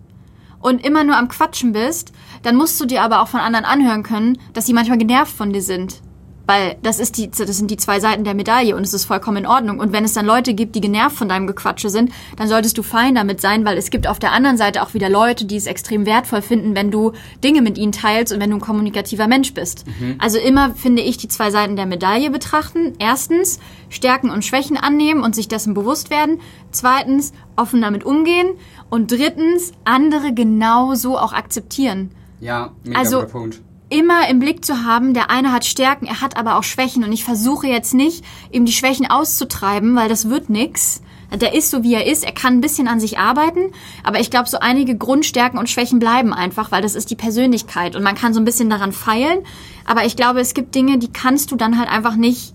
und 0.61 0.85
immer 0.85 1.05
nur 1.05 1.16
am 1.16 1.29
Quatschen 1.29 1.72
bist, 1.72 2.12
dann 2.42 2.57
musst 2.57 2.81
du 2.81 2.87
dir 2.87 3.03
aber 3.03 3.22
auch 3.22 3.29
von 3.29 3.40
anderen 3.40 3.64
anhören 3.64 4.03
können, 4.03 4.38
dass 4.53 4.66
sie 4.66 4.72
manchmal 4.72 4.99
genervt 4.99 5.37
von 5.37 5.53
dir 5.53 5.62
sind. 5.62 6.03
Weil 6.47 6.77
das, 6.83 7.01
ist 7.01 7.17
die, 7.19 7.29
das 7.31 7.57
sind 7.57 7.71
die 7.73 7.77
zwei 7.77 7.99
Seiten 7.99 8.23
der 8.23 8.35
Medaille 8.35 8.77
und 8.77 8.83
es 8.85 8.95
ist 8.95 9.05
vollkommen 9.05 9.39
in 9.39 9.47
Ordnung. 9.47 9.81
Und 9.81 9.93
wenn 9.93 10.05
es 10.05 10.13
dann 10.13 10.27
Leute 10.27 10.55
gibt, 10.55 10.77
die 10.77 10.81
genervt 10.81 11.17
von 11.17 11.29
deinem 11.29 11.47
Gequatsche 11.49 11.91
sind, 11.91 12.13
dann 12.37 12.47
solltest 12.47 12.79
du 12.79 12.83
fein 12.85 13.17
damit 13.17 13.41
sein, 13.41 13.65
weil 13.65 13.77
es 13.77 13.91
gibt 13.91 14.07
auf 14.07 14.19
der 14.21 14.31
anderen 14.33 14.57
Seite 14.57 14.83
auch 14.83 14.95
wieder 14.95 15.09
Leute, 15.09 15.45
die 15.45 15.57
es 15.57 15.67
extrem 15.67 16.07
wertvoll 16.07 16.43
finden, 16.43 16.77
wenn 16.77 16.91
du 16.93 17.13
Dinge 17.43 17.63
mit 17.63 17.79
ihnen 17.79 17.91
teilst 17.93 18.33
und 18.33 18.41
wenn 18.41 18.51
du 18.51 18.57
ein 18.57 18.61
kommunikativer 18.61 19.27
Mensch 19.27 19.55
bist. 19.55 19.85
Also 20.19 20.39
immer 20.39 20.75
finde 20.75 21.03
ich 21.03 21.17
die 21.17 21.29
zwei 21.29 21.51
Seiten 21.51 21.75
der 21.75 21.87
Medaille 21.87 22.31
betrachten. 22.31 22.93
Erstens, 23.01 23.59
Stärken 23.89 24.31
und 24.31 24.45
Schwächen 24.45 24.77
annehmen 24.77 25.23
und 25.23 25.35
sich 25.35 25.49
dessen 25.49 25.75
bewusst 25.75 26.11
werden. 26.11 26.39
Zweitens, 26.71 27.33
offen 27.57 27.83
damit 27.83 28.05
umgehen. 28.05 28.51
Und 28.89 29.11
drittens, 29.11 29.73
andere 29.85 30.33
genauso 30.33 31.19
auch 31.19 31.33
akzeptieren 31.33 32.11
Ja, 32.41 32.71
mega 32.85 32.99
Also- 33.01 33.25
Punkt. 33.25 33.63
Immer 33.88 34.29
im 34.29 34.38
Blick 34.40 34.64
zu 34.64 34.85
haben, 34.85 35.14
der 35.14 35.31
eine 35.31 35.53
hat 35.53 35.64
Stärken, 35.64 36.07
er 36.07 36.20
hat 36.20 36.37
aber 36.37 36.57
auch 36.57 36.64
Schwächen. 36.64 37.05
Und 37.05 37.12
ich 37.12 37.25
versuche 37.25 37.66
jetzt 37.66 37.94
nicht, 37.94 38.25
ihm 38.51 38.64
die 38.64 38.72
Schwächen 38.72 39.09
auszutreiben, 39.09 39.94
weil 39.94 40.09
das 40.09 40.29
wird 40.29 40.51
nix. 40.51 41.03
Der 41.33 41.55
ist 41.55 41.70
so, 41.70 41.83
wie 41.83 41.94
er 41.94 42.07
ist, 42.07 42.25
er 42.25 42.33
kann 42.33 42.55
ein 42.55 42.61
bisschen 42.61 42.87
an 42.87 43.01
sich 43.01 43.18
arbeiten, 43.18 43.72
aber 44.05 44.20
ich 44.20 44.31
glaube, 44.31 44.49
so 44.49 44.61
einige 44.61 44.96
Grundstärken 44.96 45.59
und 45.59 45.68
Schwächen 45.68 45.99
bleiben 45.99 46.33
einfach, 46.33 46.70
weil 46.70 46.83
das 46.83 46.94
ist 46.94 47.11
die 47.11 47.16
Persönlichkeit. 47.16 47.96
Und 47.96 48.05
man 48.05 48.14
kann 48.14 48.33
so 48.33 48.40
ein 48.40 48.44
bisschen 48.44 48.70
daran 48.70 48.92
feilen, 48.92 49.40
aber 49.85 50.05
ich 50.05 50.14
glaube, 50.14 50.40
es 50.40 50.55
gibt 50.55 50.77
Dinge, 50.77 50.99
die 50.99 51.12
kannst 51.12 51.51
du 51.51 51.57
dann 51.57 51.79
halt 51.79 51.90
einfach 51.90 52.14
nicht 52.14 52.55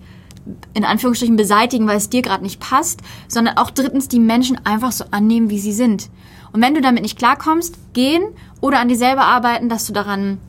in 0.74 0.86
Anführungsstrichen 0.86 1.36
beseitigen, 1.36 1.86
weil 1.86 1.98
es 1.98 2.10
dir 2.10 2.22
gerade 2.22 2.44
nicht 2.44 2.62
passt, 2.62 3.02
sondern 3.28 3.58
auch 3.58 3.72
drittens 3.72 4.08
die 4.08 4.20
Menschen 4.20 4.66
einfach 4.66 4.94
so 4.94 5.04
annehmen, 5.12 5.50
wie 5.50 5.60
sie 5.60 5.74
sind. 5.74 6.10
Und 6.54 6.62
wenn 6.62 6.74
du 6.74 6.82
damit 6.82 7.04
nicht 7.04 7.18
klarkommst, 7.18 7.78
gehen 7.94 8.24
oder 8.62 8.80
an 8.80 8.88
dir 8.88 8.98
selber 8.98 9.24
arbeiten, 9.24 9.70
dass 9.70 9.86
du 9.86 9.94
daran 9.94 10.40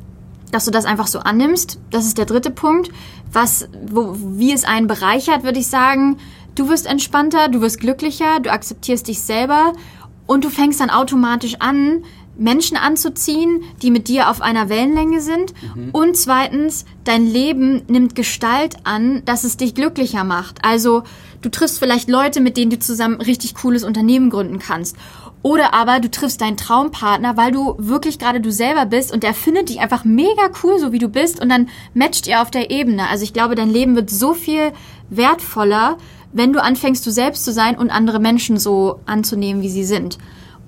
dass 0.52 0.66
du 0.66 0.70
das 0.70 0.84
einfach 0.84 1.08
so 1.08 1.18
annimmst. 1.18 1.80
Das 1.90 2.06
ist 2.06 2.18
der 2.18 2.26
dritte 2.26 2.50
Punkt. 2.50 2.90
Was, 3.32 3.68
wo, 3.90 4.14
wie 4.14 4.52
es 4.52 4.64
einen 4.64 4.86
bereichert, 4.86 5.42
würde 5.42 5.58
ich 5.58 5.66
sagen, 5.66 6.18
du 6.54 6.68
wirst 6.68 6.86
entspannter, 6.86 7.48
du 7.48 7.60
wirst 7.60 7.80
glücklicher, 7.80 8.38
du 8.40 8.52
akzeptierst 8.52 9.08
dich 9.08 9.22
selber 9.22 9.72
und 10.26 10.44
du 10.44 10.50
fängst 10.50 10.80
dann 10.80 10.90
automatisch 10.90 11.56
an, 11.58 12.04
Menschen 12.36 12.76
anzuziehen, 12.76 13.62
die 13.82 13.90
mit 13.90 14.08
dir 14.08 14.30
auf 14.30 14.40
einer 14.40 14.68
Wellenlänge 14.68 15.20
sind. 15.20 15.52
Und 15.92 16.16
zweitens, 16.16 16.84
dein 17.04 17.26
Leben 17.26 17.82
nimmt 17.88 18.14
Gestalt 18.14 18.76
an, 18.84 19.22
dass 19.24 19.44
es 19.44 19.56
dich 19.56 19.74
glücklicher 19.74 20.24
macht. 20.24 20.64
Also 20.64 21.02
du 21.42 21.50
triffst 21.50 21.78
vielleicht 21.78 22.08
Leute, 22.08 22.40
mit 22.40 22.56
denen 22.56 22.70
du 22.70 22.78
zusammen 22.78 23.20
richtig 23.20 23.54
cooles 23.54 23.84
Unternehmen 23.84 24.30
gründen 24.30 24.58
kannst. 24.58 24.96
Oder 25.42 25.74
aber 25.74 25.98
du 25.98 26.10
triffst 26.10 26.40
deinen 26.40 26.56
Traumpartner, 26.56 27.36
weil 27.36 27.50
du 27.50 27.74
wirklich 27.78 28.18
gerade 28.18 28.40
du 28.40 28.52
selber 28.52 28.86
bist 28.86 29.12
und 29.12 29.24
der 29.24 29.34
findet 29.34 29.68
dich 29.68 29.80
einfach 29.80 30.04
mega 30.04 30.50
cool, 30.62 30.78
so 30.78 30.92
wie 30.92 31.00
du 31.00 31.08
bist 31.08 31.40
und 31.40 31.48
dann 31.48 31.68
matcht 31.94 32.28
ihr 32.28 32.40
auf 32.40 32.50
der 32.50 32.70
Ebene. 32.70 33.08
Also 33.08 33.24
ich 33.24 33.32
glaube, 33.32 33.56
dein 33.56 33.70
Leben 33.70 33.96
wird 33.96 34.08
so 34.08 34.34
viel 34.34 34.72
wertvoller, 35.10 35.98
wenn 36.32 36.52
du 36.52 36.62
anfängst, 36.62 37.04
du 37.04 37.10
selbst 37.10 37.44
zu 37.44 37.52
sein 37.52 37.76
und 37.76 37.90
andere 37.90 38.20
Menschen 38.20 38.56
so 38.56 39.00
anzunehmen, 39.04 39.62
wie 39.62 39.68
sie 39.68 39.84
sind. 39.84 40.18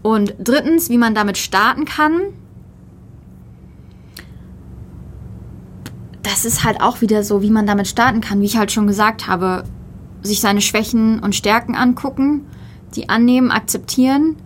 Und 0.04 0.34
drittens, 0.38 0.88
wie 0.90 0.98
man 0.98 1.16
damit 1.16 1.36
starten 1.38 1.84
kann. 1.86 2.20
das 6.24 6.44
ist 6.44 6.64
halt 6.64 6.80
auch 6.80 7.00
wieder 7.00 7.22
so, 7.22 7.42
wie 7.42 7.50
man 7.50 7.66
damit 7.66 7.86
starten 7.86 8.20
kann, 8.20 8.40
wie 8.40 8.46
ich 8.46 8.56
halt 8.56 8.72
schon 8.72 8.86
gesagt 8.86 9.28
habe, 9.28 9.64
sich 10.22 10.40
seine 10.40 10.62
Schwächen 10.62 11.20
und 11.20 11.34
Stärken 11.34 11.76
angucken, 11.76 12.46
die 12.96 13.08
annehmen, 13.08 13.50
akzeptieren 13.50 14.36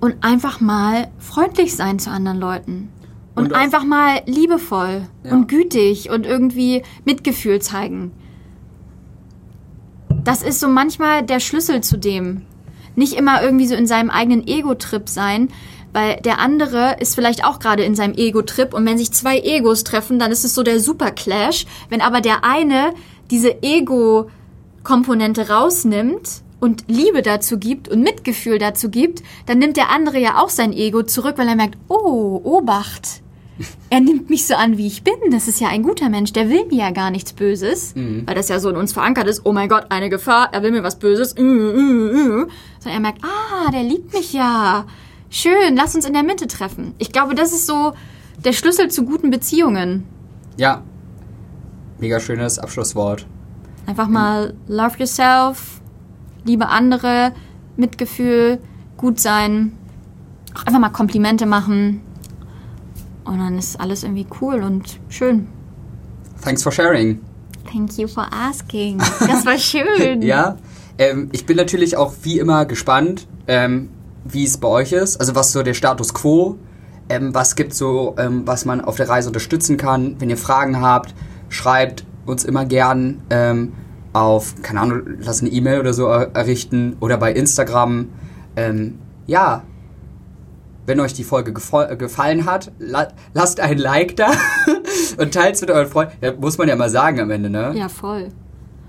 und 0.00 0.16
einfach 0.24 0.60
mal 0.60 1.08
freundlich 1.18 1.76
sein 1.76 1.98
zu 1.98 2.10
anderen 2.10 2.40
Leuten. 2.40 2.88
Und, 3.34 3.46
Und 3.46 3.52
einfach 3.52 3.84
mal 3.84 4.22
liebevoll 4.24 5.02
Ja. 5.24 5.32
und 5.32 5.46
gütig 5.46 6.08
und 6.10 6.24
irgendwie 6.24 6.82
Mitgefühl 7.04 7.60
zeigen. 7.60 8.12
Das 10.24 10.42
ist 10.42 10.58
so 10.58 10.68
manchmal 10.68 11.22
der 11.22 11.38
Schlüssel 11.38 11.82
zu 11.82 11.98
dem. 11.98 12.42
Nicht 12.96 13.12
immer 13.12 13.42
irgendwie 13.42 13.66
so 13.66 13.74
in 13.74 13.86
seinem 13.86 14.10
eigenen 14.10 14.46
Ego-Trip 14.46 15.08
sein, 15.08 15.48
weil 15.92 16.16
der 16.20 16.40
andere 16.40 16.96
ist 17.00 17.14
vielleicht 17.14 17.44
auch 17.44 17.58
gerade 17.58 17.84
in 17.84 17.94
seinem 17.94 18.14
Ego-Trip 18.14 18.74
und 18.74 18.84
wenn 18.84 18.98
sich 18.98 19.12
zwei 19.12 19.38
Egos 19.38 19.84
treffen, 19.84 20.18
dann 20.18 20.32
ist 20.32 20.44
es 20.44 20.54
so 20.54 20.62
der 20.62 20.80
Super-Clash. 20.80 21.64
Wenn 21.88 22.00
aber 22.00 22.20
der 22.20 22.44
eine 22.44 22.92
diese 23.30 23.62
Ego-Komponente 23.62 25.48
rausnimmt 25.48 26.42
und 26.60 26.84
Liebe 26.88 27.22
dazu 27.22 27.58
gibt 27.58 27.88
und 27.88 28.02
Mitgefühl 28.02 28.58
dazu 28.58 28.90
gibt, 28.90 29.22
dann 29.46 29.58
nimmt 29.58 29.76
der 29.76 29.90
andere 29.90 30.18
ja 30.18 30.42
auch 30.42 30.50
sein 30.50 30.72
Ego 30.72 31.02
zurück, 31.02 31.38
weil 31.38 31.48
er 31.48 31.56
merkt, 31.56 31.78
oh, 31.88 32.40
Obacht. 32.44 33.22
Er 33.88 34.00
nimmt 34.00 34.28
mich 34.28 34.46
so 34.46 34.54
an, 34.54 34.76
wie 34.76 34.86
ich 34.86 35.02
bin. 35.02 35.14
Das 35.30 35.48
ist 35.48 35.60
ja 35.60 35.68
ein 35.68 35.82
guter 35.82 36.08
Mensch. 36.08 36.32
Der 36.32 36.50
will 36.50 36.66
mir 36.66 36.78
ja 36.78 36.90
gar 36.90 37.10
nichts 37.10 37.32
Böses. 37.32 37.94
Weil 38.26 38.34
das 38.34 38.48
ja 38.48 38.58
so 38.58 38.68
in 38.68 38.76
uns 38.76 38.92
verankert 38.92 39.26
ist. 39.26 39.42
Oh 39.44 39.52
mein 39.52 39.68
Gott, 39.68 39.86
eine 39.88 40.10
Gefahr. 40.10 40.50
Er 40.52 40.62
will 40.62 40.72
mir 40.72 40.82
was 40.82 40.98
Böses. 40.98 41.34
Mm, 41.36 41.40
mm, 41.40 42.12
mm. 42.12 42.50
Sondern 42.78 42.92
er 42.94 43.00
merkt, 43.00 43.24
ah, 43.24 43.70
der 43.70 43.82
liebt 43.82 44.12
mich 44.12 44.32
ja. 44.32 44.84
Schön, 45.30 45.74
lass 45.74 45.94
uns 45.94 46.04
in 46.04 46.12
der 46.12 46.22
Mitte 46.22 46.46
treffen. 46.46 46.94
Ich 46.98 47.12
glaube, 47.12 47.34
das 47.34 47.52
ist 47.52 47.66
so 47.66 47.92
der 48.44 48.52
Schlüssel 48.52 48.90
zu 48.90 49.04
guten 49.04 49.30
Beziehungen. 49.30 50.04
Ja. 50.56 50.82
Mega 51.98 52.20
schönes 52.20 52.58
Abschlusswort. 52.58 53.26
Einfach 53.86 54.08
mal 54.08 54.54
love 54.68 54.98
yourself, 54.98 55.80
liebe 56.44 56.68
andere, 56.68 57.32
Mitgefühl, 57.76 58.58
gut 58.96 59.20
sein. 59.20 59.72
Auch 60.54 60.66
einfach 60.66 60.80
mal 60.80 60.90
Komplimente 60.90 61.46
machen. 61.46 62.02
Und 63.26 63.38
dann 63.38 63.58
ist 63.58 63.78
alles 63.80 64.04
irgendwie 64.04 64.26
cool 64.40 64.62
und 64.62 65.00
schön. 65.08 65.48
Thanks 66.42 66.62
for 66.62 66.72
sharing. 66.72 67.20
Thank 67.70 67.98
you 67.98 68.06
for 68.06 68.26
asking. 68.32 68.98
Das 68.98 69.44
war 69.44 69.58
schön. 69.58 70.22
Ja, 70.22 70.56
ähm, 70.98 71.28
ich 71.32 71.44
bin 71.44 71.56
natürlich 71.56 71.96
auch 71.96 72.14
wie 72.22 72.38
immer 72.38 72.64
gespannt, 72.66 73.26
ähm, 73.48 73.90
wie 74.24 74.44
es 74.44 74.58
bei 74.58 74.68
euch 74.68 74.92
ist. 74.92 75.18
Also 75.18 75.34
was 75.34 75.52
so 75.52 75.62
der 75.62 75.74
Status 75.74 76.14
quo, 76.14 76.56
ähm, 77.08 77.34
was 77.34 77.56
gibt 77.56 77.74
so, 77.74 78.14
ähm, 78.18 78.42
was 78.46 78.64
man 78.64 78.80
auf 78.80 78.96
der 78.96 79.08
Reise 79.08 79.28
unterstützen 79.28 79.76
kann. 79.76 80.16
Wenn 80.20 80.30
ihr 80.30 80.36
Fragen 80.36 80.80
habt, 80.80 81.14
schreibt 81.48 82.04
uns 82.26 82.44
immer 82.44 82.64
gern 82.64 83.22
ähm, 83.30 83.72
auf, 84.12 84.54
keine 84.62 84.80
Ahnung, 84.80 85.02
lasst 85.20 85.42
eine 85.42 85.50
E-Mail 85.50 85.80
oder 85.80 85.92
so 85.92 86.06
er 86.06 86.34
errichten 86.34 86.96
oder 87.00 87.18
bei 87.18 87.32
Instagram. 87.32 88.08
Ähm, 88.56 88.98
ja, 89.26 89.62
wenn 90.86 91.00
euch 91.00 91.12
die 91.14 91.24
Folge 91.24 91.50
äh, 91.52 91.96
gefallen 91.96 92.46
hat, 92.46 92.70
la 92.78 93.08
lasst 93.34 93.60
ein 93.60 93.78
Like 93.78 94.16
da 94.16 94.30
und 95.18 95.34
teilt 95.34 95.56
es 95.56 95.60
mit 95.60 95.70
euren 95.70 95.88
Freunden. 95.88 96.12
Ja, 96.20 96.32
muss 96.32 96.58
man 96.58 96.68
ja 96.68 96.76
mal 96.76 96.90
sagen 96.90 97.20
am 97.20 97.30
Ende, 97.30 97.50
ne? 97.50 97.72
Ja, 97.76 97.88
voll. 97.88 98.28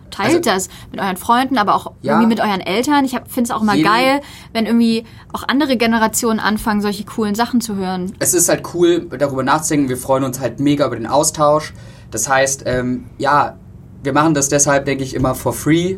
Teilt 0.10 0.46
das 0.48 0.70
mit 0.92 1.00
euren 1.00 1.18
Freunden, 1.18 1.58
aber 1.58 1.76
auch 1.76 1.92
Ja. 2.02 2.14
irgendwie 2.14 2.30
mit 2.30 2.40
euren 2.40 2.62
Eltern. 2.62 3.06
Ich 3.06 3.12
finde 3.12 3.44
es 3.44 3.52
auch 3.52 3.62
immer 3.62 3.76
Jeden- 3.76 3.88
geil, 3.90 4.22
wenn 4.54 4.66
irgendwie 4.66 5.04
auch 5.34 5.44
andere 5.48 5.78
Generationen 5.78 6.40
anfangen, 6.40 6.82
solche 6.82 7.04
coolen 7.04 7.36
Sachen 7.36 7.62
zu 7.62 7.76
hören. 7.76 8.14
es 8.20 8.34
ist 8.34 8.50
halt 8.50 8.64
cool, 8.74 9.02
darüber 9.18 9.44
nachzudenken. 9.44 9.90
Wir 9.90 9.98
freuen 9.98 10.24
uns 10.24 10.40
halt 10.40 10.60
mega 10.60 10.88
über 10.88 10.96
den 10.96 11.08
Austausch. 11.08 11.74
Das 12.10 12.28
heißt, 12.30 12.64
ähm, 12.66 13.06
ja, 13.18 13.58
wir 14.08 14.14
machen 14.14 14.34
das 14.34 14.48
deshalb, 14.48 14.86
denke 14.86 15.04
ich, 15.04 15.14
immer 15.14 15.36
for 15.36 15.52
free, 15.52 15.98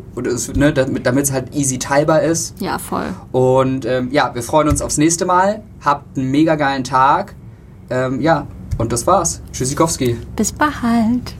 ne, 0.56 0.74
damit 0.74 1.24
es 1.24 1.32
halt 1.32 1.56
easy 1.56 1.78
teilbar 1.78 2.24
ist. 2.24 2.60
Ja, 2.60 2.80
voll. 2.80 3.06
Und 3.32 3.86
ähm, 3.86 4.10
ja, 4.12 4.34
wir 4.34 4.42
freuen 4.42 4.68
uns 4.68 4.82
aufs 4.82 4.98
nächste 4.98 5.28
Mal. 5.28 5.62
Habt 5.86 6.18
einen 6.18 6.32
mega 6.32 6.56
geilen 6.56 6.84
Tag. 6.84 7.36
Ähm, 7.92 8.20
ja, 8.20 8.48
und 8.80 8.92
das 8.92 9.06
war's. 9.06 9.44
Tschüssikowski. 9.54 10.18
Bis 10.36 10.52
bald. 10.52 11.36